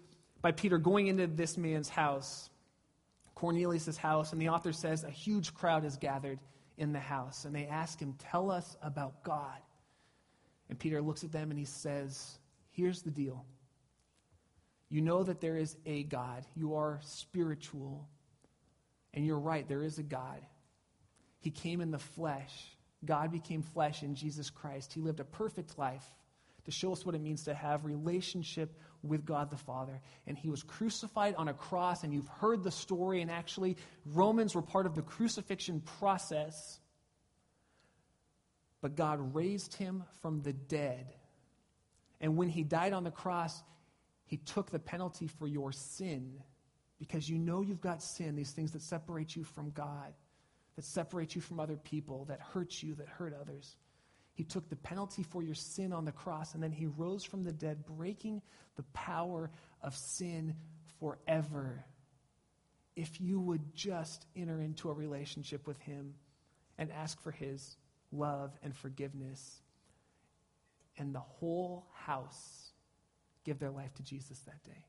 [0.40, 2.48] by Peter going into this man's house,
[3.34, 6.38] Cornelius' house, and the author says a huge crowd is gathered
[6.81, 7.45] in the house.
[7.45, 9.59] And they ask him, Tell us about God.
[10.68, 12.39] And Peter looks at them and he says,
[12.70, 13.45] Here's the deal.
[14.89, 16.45] You know that there is a God.
[16.57, 18.09] You are spiritual.
[19.14, 20.41] And you're right, there is a God.
[21.41, 22.76] He came in the flesh.
[23.05, 24.93] God became flesh in Jesus Christ.
[24.93, 26.05] He lived a perfect life
[26.64, 30.00] to show us what it means to have relationship with God the Father.
[30.26, 34.54] And he was crucified on a cross, and you've heard the story, and actually, Romans
[34.54, 36.78] were part of the crucifixion process.
[38.80, 41.12] But God raised him from the dead.
[42.20, 43.62] And when he died on the cross,
[44.26, 46.42] he took the penalty for your sin
[46.98, 50.12] because you know you've got sin, these things that separate you from God,
[50.76, 53.74] that separate you from other people, that hurt you, that hurt others.
[54.41, 57.45] He took the penalty for your sin on the cross, and then he rose from
[57.45, 58.41] the dead, breaking
[58.76, 59.51] the power
[59.82, 60.55] of sin
[60.99, 61.84] forever.
[62.97, 66.14] If you would just enter into a relationship with him
[66.78, 67.76] and ask for his
[68.12, 69.61] love and forgiveness,
[70.97, 72.70] and the whole house
[73.45, 74.86] give their life to Jesus that day.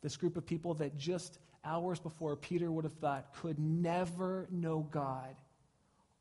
[0.00, 4.86] This group of people that just hours before Peter would have thought could never know
[4.92, 5.34] God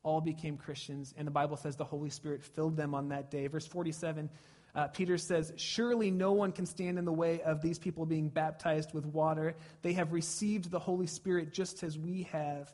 [0.07, 1.13] all became Christians.
[1.17, 3.47] And the Bible says the Holy Spirit filled them on that day.
[3.47, 4.29] Verse 47,
[4.73, 8.29] uh, Peter says, Surely no one can stand in the way of these people being
[8.29, 9.53] baptized with water.
[9.81, 12.73] They have received the Holy Spirit just as we have.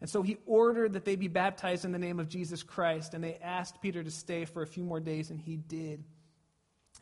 [0.00, 3.12] And so he ordered that they be baptized in the name of Jesus Christ.
[3.12, 6.02] And they asked Peter to stay for a few more days, and he did.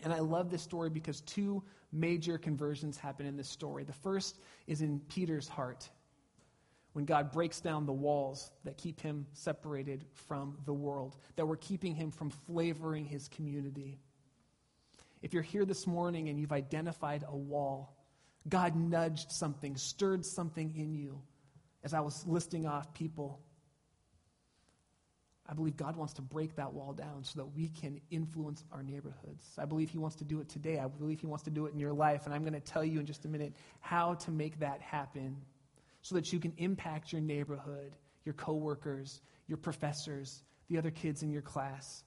[0.02, 1.62] And I love this story because two
[1.92, 3.84] major conversions happen in this story.
[3.84, 5.88] The first is in Peter's heart
[6.92, 11.56] when God breaks down the walls that keep him separated from the world, that were
[11.56, 13.98] keeping him from flavoring his community.
[15.22, 17.96] If you're here this morning and you've identified a wall,
[18.48, 21.20] God nudged something, stirred something in you
[21.84, 23.40] as I was listing off people
[25.50, 28.84] I believe God wants to break that wall down so that we can influence our
[28.84, 29.44] neighborhoods.
[29.58, 30.78] I believe He wants to do it today.
[30.78, 32.26] I believe He wants to do it in your life.
[32.26, 35.36] And I'm going to tell you in just a minute how to make that happen
[36.02, 37.92] so that you can impact your neighborhood,
[38.24, 42.04] your coworkers, your professors, the other kids in your class.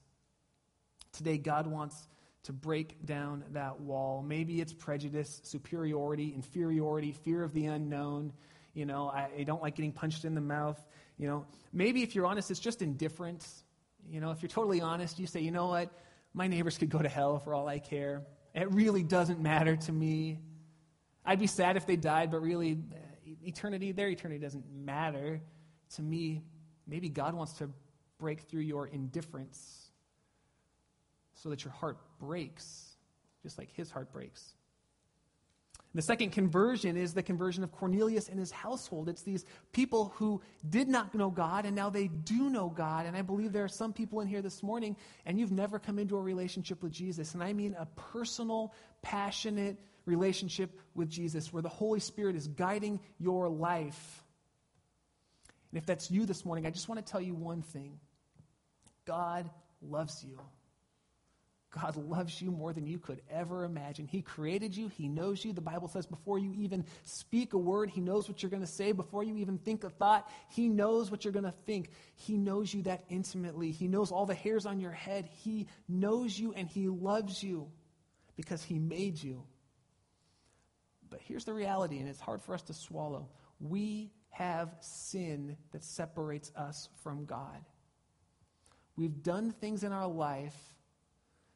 [1.12, 2.08] Today, God wants
[2.44, 4.22] to break down that wall.
[4.22, 8.32] Maybe it's prejudice, superiority, inferiority, fear of the unknown.
[8.74, 10.82] You know, I, I don't like getting punched in the mouth.
[11.16, 13.64] You know, maybe if you're honest, it's just indifference.
[14.10, 15.90] You know, if you're totally honest, you say, you know what?
[16.34, 18.22] My neighbors could go to hell for all I care.
[18.54, 20.40] It really doesn't matter to me.
[21.24, 22.78] I'd be sad if they died, but really,
[23.42, 25.40] eternity, their eternity doesn't matter
[25.96, 26.42] to me.
[26.86, 27.70] Maybe God wants to
[28.18, 29.90] break through your indifference
[31.34, 32.96] so that your heart breaks,
[33.42, 34.54] just like his heart breaks.
[35.94, 39.08] The second conversion is the conversion of Cornelius and his household.
[39.08, 43.06] It's these people who did not know God and now they do know God.
[43.06, 46.00] And I believe there are some people in here this morning and you've never come
[46.00, 47.34] into a relationship with Jesus.
[47.34, 53.00] And I mean a personal, passionate relationship with Jesus where the Holy Spirit is guiding
[53.18, 54.22] your life.
[55.70, 57.98] And if that's you this morning, I just want to tell you one thing
[59.06, 59.50] God
[59.82, 60.38] loves you.
[61.82, 64.06] God loves you more than you could ever imagine.
[64.06, 64.86] He created you.
[64.88, 65.52] He knows you.
[65.52, 68.68] The Bible says before you even speak a word, He knows what you're going to
[68.68, 68.92] say.
[68.92, 71.90] Before you even think a thought, He knows what you're going to think.
[72.14, 73.72] He knows you that intimately.
[73.72, 75.28] He knows all the hairs on your head.
[75.42, 77.66] He knows you and He loves you
[78.36, 79.42] because He made you.
[81.14, 83.28] But here's the reality, and it's hard for us to swallow.
[83.60, 87.64] We have sin that separates us from God.
[88.96, 90.56] We've done things in our life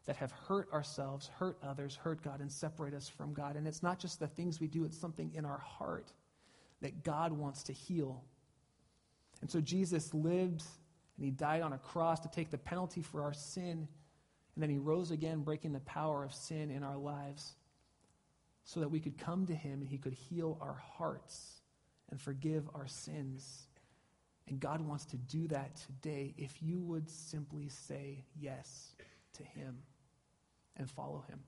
[0.06, 3.56] that have hurt ourselves, hurt others, hurt God, and separate us from God.
[3.56, 6.12] And it's not just the things we do, it's something in our heart
[6.80, 8.22] that God wants to heal.
[9.40, 10.62] And so Jesus lived
[11.16, 13.88] and he died on a cross to take the penalty for our sin.
[14.54, 17.56] And then he rose again, breaking the power of sin in our lives
[18.68, 21.62] so that we could come to him and he could heal our hearts
[22.10, 23.66] and forgive our sins
[24.48, 28.94] And God wants to do that today if you would simply say yes
[29.34, 29.78] to Him
[30.76, 31.40] and follow Him.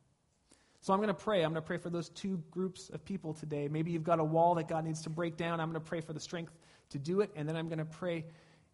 [0.80, 1.42] So I'm going to pray.
[1.42, 3.68] I'm going to pray for those two groups of people today.
[3.68, 5.60] Maybe you've got a wall that God needs to break down.
[5.60, 6.52] I'm going to pray for the strength
[6.90, 7.30] to do it.
[7.36, 8.24] And then I'm going to pray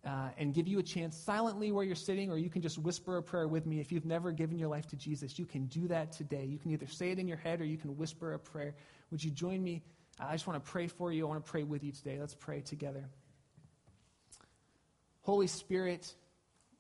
[0.07, 3.17] uh, and give you a chance silently where you're sitting, or you can just whisper
[3.17, 3.81] a prayer with me.
[3.81, 6.45] If you've never given your life to Jesus, you can do that today.
[6.45, 8.75] You can either say it in your head or you can whisper a prayer.
[9.11, 9.83] Would you join me?
[10.21, 11.27] I just want to pray for you.
[11.27, 12.19] I want to pray with you today.
[12.21, 13.05] Let's pray together.
[15.23, 16.15] Holy Spirit,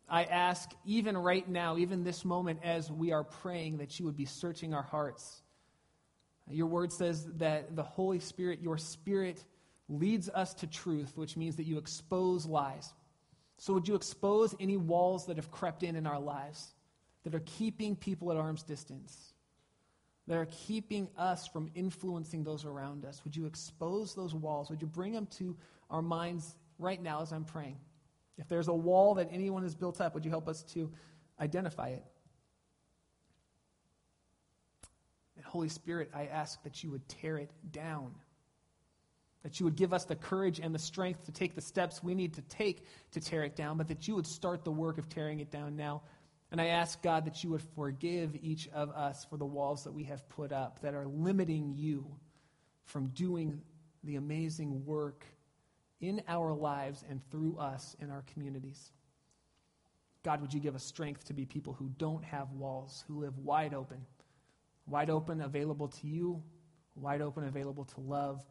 [0.08, 4.16] I ask, even right now, even this moment, as we are praying, that you would
[4.16, 5.42] be searching our hearts.
[6.48, 9.44] Your word says that the Holy Spirit, your Spirit,
[9.88, 12.92] leads us to truth, which means that you expose lies.
[13.58, 16.74] So, would you expose any walls that have crept in in our lives
[17.24, 19.32] that are keeping people at arm's distance,
[20.26, 23.24] that are keeping us from influencing those around us?
[23.24, 24.68] Would you expose those walls?
[24.70, 25.56] Would you bring them to
[25.90, 27.78] our minds right now as I'm praying?
[28.38, 30.92] If there's a wall that anyone has built up, would you help us to
[31.40, 32.04] identify it?
[35.36, 38.14] And Holy Spirit, I ask that you would tear it down.
[39.46, 42.16] That you would give us the courage and the strength to take the steps we
[42.16, 45.08] need to take to tear it down, but that you would start the work of
[45.08, 46.02] tearing it down now.
[46.50, 49.92] And I ask, God, that you would forgive each of us for the walls that
[49.92, 52.04] we have put up that are limiting you
[52.86, 53.62] from doing
[54.02, 55.24] the amazing work
[56.00, 58.90] in our lives and through us in our communities.
[60.24, 63.38] God, would you give us strength to be people who don't have walls, who live
[63.38, 64.04] wide open,
[64.88, 66.42] wide open, available to you,
[66.96, 68.44] wide open, available to love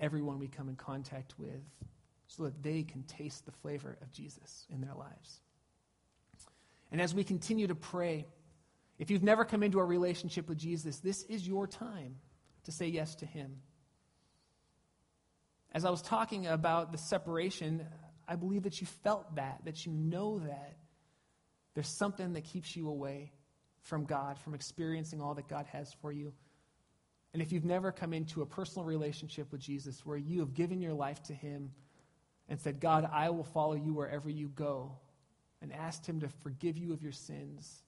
[0.00, 1.62] everyone we come in contact with,
[2.26, 5.40] so that they can taste the flavor of Jesus in their lives.
[6.90, 8.26] And as we continue to pray,
[8.98, 12.16] if you've never come into a relationship with Jesus, this is your time
[12.64, 13.60] to say yes to Him.
[15.72, 17.86] As I was talking about the separation,
[18.26, 20.76] I believe that you felt that, that you know that.
[21.74, 23.32] There's something that keeps you away
[23.82, 26.32] from God, from experiencing all that God has for you.
[27.32, 30.80] And if you've never come into a personal relationship with Jesus where you have given
[30.80, 31.70] your life to Him
[32.48, 34.92] and said, God, I will follow you wherever you go,
[35.60, 37.82] and asked Him to forgive you of your sins,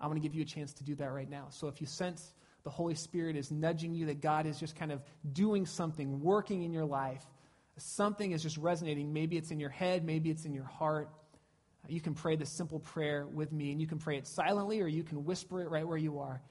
[0.00, 1.46] I want to give you a chance to do that right now.
[1.50, 2.32] So if you sense
[2.64, 5.02] the Holy Spirit is nudging you, that God is just kind of
[5.32, 7.24] doing something, working in your life.
[7.78, 9.12] Something is just resonating.
[9.12, 11.10] Maybe it's in your head, maybe it's in your heart.
[11.88, 14.86] You can pray this simple prayer with me, and you can pray it silently or
[14.86, 16.42] you can whisper it right where you are.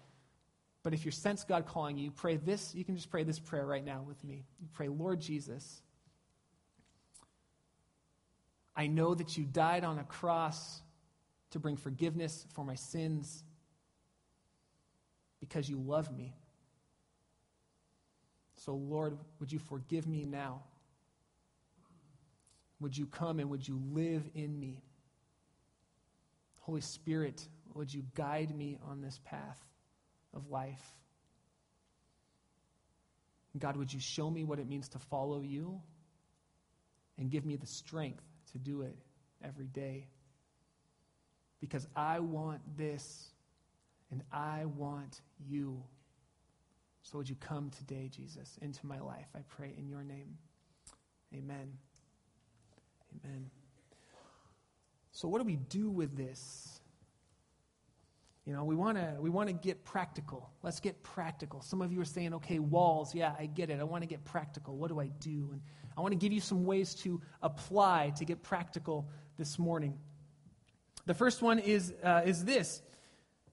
[0.89, 2.73] But if you sense God calling you, pray this.
[2.73, 4.43] You can just pray this prayer right now with me.
[4.59, 5.83] You pray, Lord Jesus,
[8.75, 10.81] I know that you died on a cross
[11.51, 13.43] to bring forgiveness for my sins
[15.39, 16.33] because you love me.
[18.55, 20.63] So, Lord, would you forgive me now?
[22.79, 24.81] Would you come and would you live in me?
[26.61, 29.68] Holy Spirit, would you guide me on this path
[30.34, 30.82] of life?
[33.57, 35.82] God, would you show me what it means to follow you
[37.17, 38.95] and give me the strength to do it
[39.43, 40.07] every day?
[41.59, 43.30] Because I want this
[44.11, 45.84] and I want you.
[47.01, 49.27] So would you come today, Jesus, into my life?
[49.36, 50.38] I pray in your name.
[51.34, 51.73] Amen.
[53.25, 53.49] Amen.
[55.11, 56.78] So what do we do with this?
[58.50, 60.50] You know, we want to we want to get practical.
[60.64, 61.62] Let's get practical.
[61.62, 63.14] Some of you are saying, "Okay, walls.
[63.14, 63.80] Yeah, I get it.
[63.80, 64.76] I want to get practical.
[64.76, 65.62] What do I do?" And
[65.95, 70.00] I want to give you some ways to apply to get practical this morning.
[71.06, 72.82] The first one is uh, is this: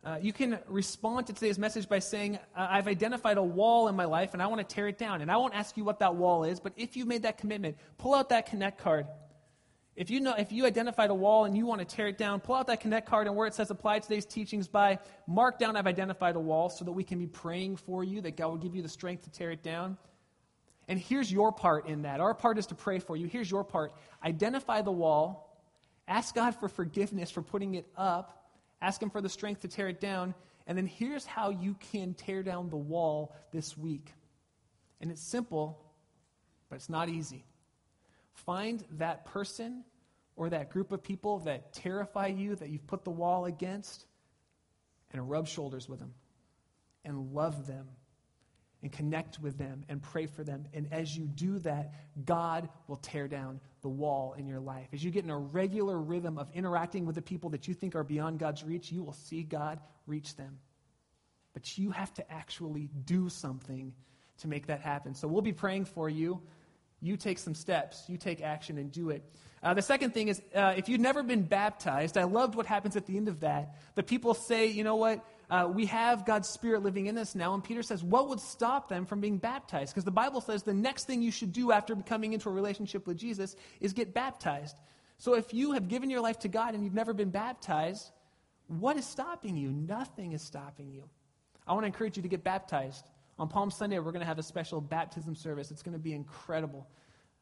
[0.03, 4.07] uh, you can respond to today's message by saying, I've identified a wall in my
[4.07, 5.21] life and I want to tear it down.
[5.21, 7.77] And I won't ask you what that wall is, but if you made that commitment,
[7.99, 9.09] pull out that Connect card.
[9.97, 12.41] If you know, if you identified a wall and you want to tear it down,
[12.41, 15.75] pull out that Connect card and where it says apply today's teachings by, mark down
[15.75, 18.59] I've identified a wall so that we can be praying for you, that God will
[18.59, 19.97] give you the strength to tear it down.
[20.89, 22.21] And here's your part in that.
[22.21, 23.27] Our part is to pray for you.
[23.27, 23.93] Here's your part.
[24.25, 25.59] Identify the wall.
[26.07, 28.47] Ask God for forgiveness for putting it up
[28.81, 30.35] Ask Him for the strength to tear it down.
[30.67, 34.13] And then here's how you can tear down the wall this week.
[35.01, 35.79] And it's simple,
[36.69, 37.45] but it's not easy.
[38.45, 39.84] Find that person
[40.37, 44.07] or that group of people that terrify you, that you've put the wall against,
[45.12, 46.12] and rub shoulders with them
[47.05, 47.87] and love them
[48.82, 50.66] and connect with them and pray for them.
[50.74, 54.89] And as you do that, God will tear down the wall in your life.
[54.93, 57.95] As you get in a regular rhythm of interacting with the people that you think
[57.95, 60.59] are beyond God's reach, you will see God reach them.
[61.55, 63.95] But you have to actually do something
[64.39, 65.14] to make that happen.
[65.14, 66.43] So we'll be praying for you.
[67.01, 69.23] You take some steps, you take action and do it.
[69.63, 72.97] Uh, the second thing is uh, if you've never been baptized, I loved what happens
[72.97, 73.75] at the end of that.
[73.95, 75.25] The people say, you know what?
[75.49, 77.55] Uh, we have God's Spirit living in us now.
[77.55, 79.93] And Peter says, what would stop them from being baptized?
[79.93, 83.07] Because the Bible says the next thing you should do after coming into a relationship
[83.07, 84.77] with Jesus is get baptized.
[85.19, 88.11] So if you have given your life to God and you've never been baptized,
[88.69, 89.71] what is stopping you?
[89.71, 91.05] Nothing is stopping you.
[91.67, 93.05] I want to encourage you to get baptized.
[93.39, 95.70] On Palm Sunday, we're going to have a special baptism service.
[95.70, 96.87] It's going to be incredible.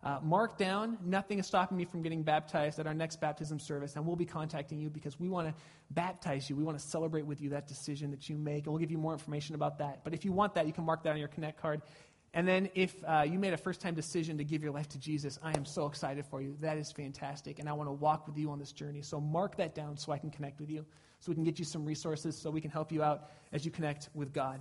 [0.02, 3.94] Uh, mark down, nothing is stopping me from getting baptized at our next baptism service,
[3.96, 5.54] and we'll be contacting you because we want to
[5.92, 6.56] baptize you.
[6.56, 8.98] We want to celebrate with you that decision that you make, and we'll give you
[8.98, 10.02] more information about that.
[10.04, 11.80] But if you want that, you can mark that on your Connect card.
[12.34, 14.98] And then if uh, you made a first time decision to give your life to
[14.98, 16.56] Jesus, I am so excited for you.
[16.60, 19.00] That is fantastic, and I want to walk with you on this journey.
[19.00, 20.84] So mark that down so I can connect with you,
[21.20, 23.70] so we can get you some resources, so we can help you out as you
[23.70, 24.60] connect with God.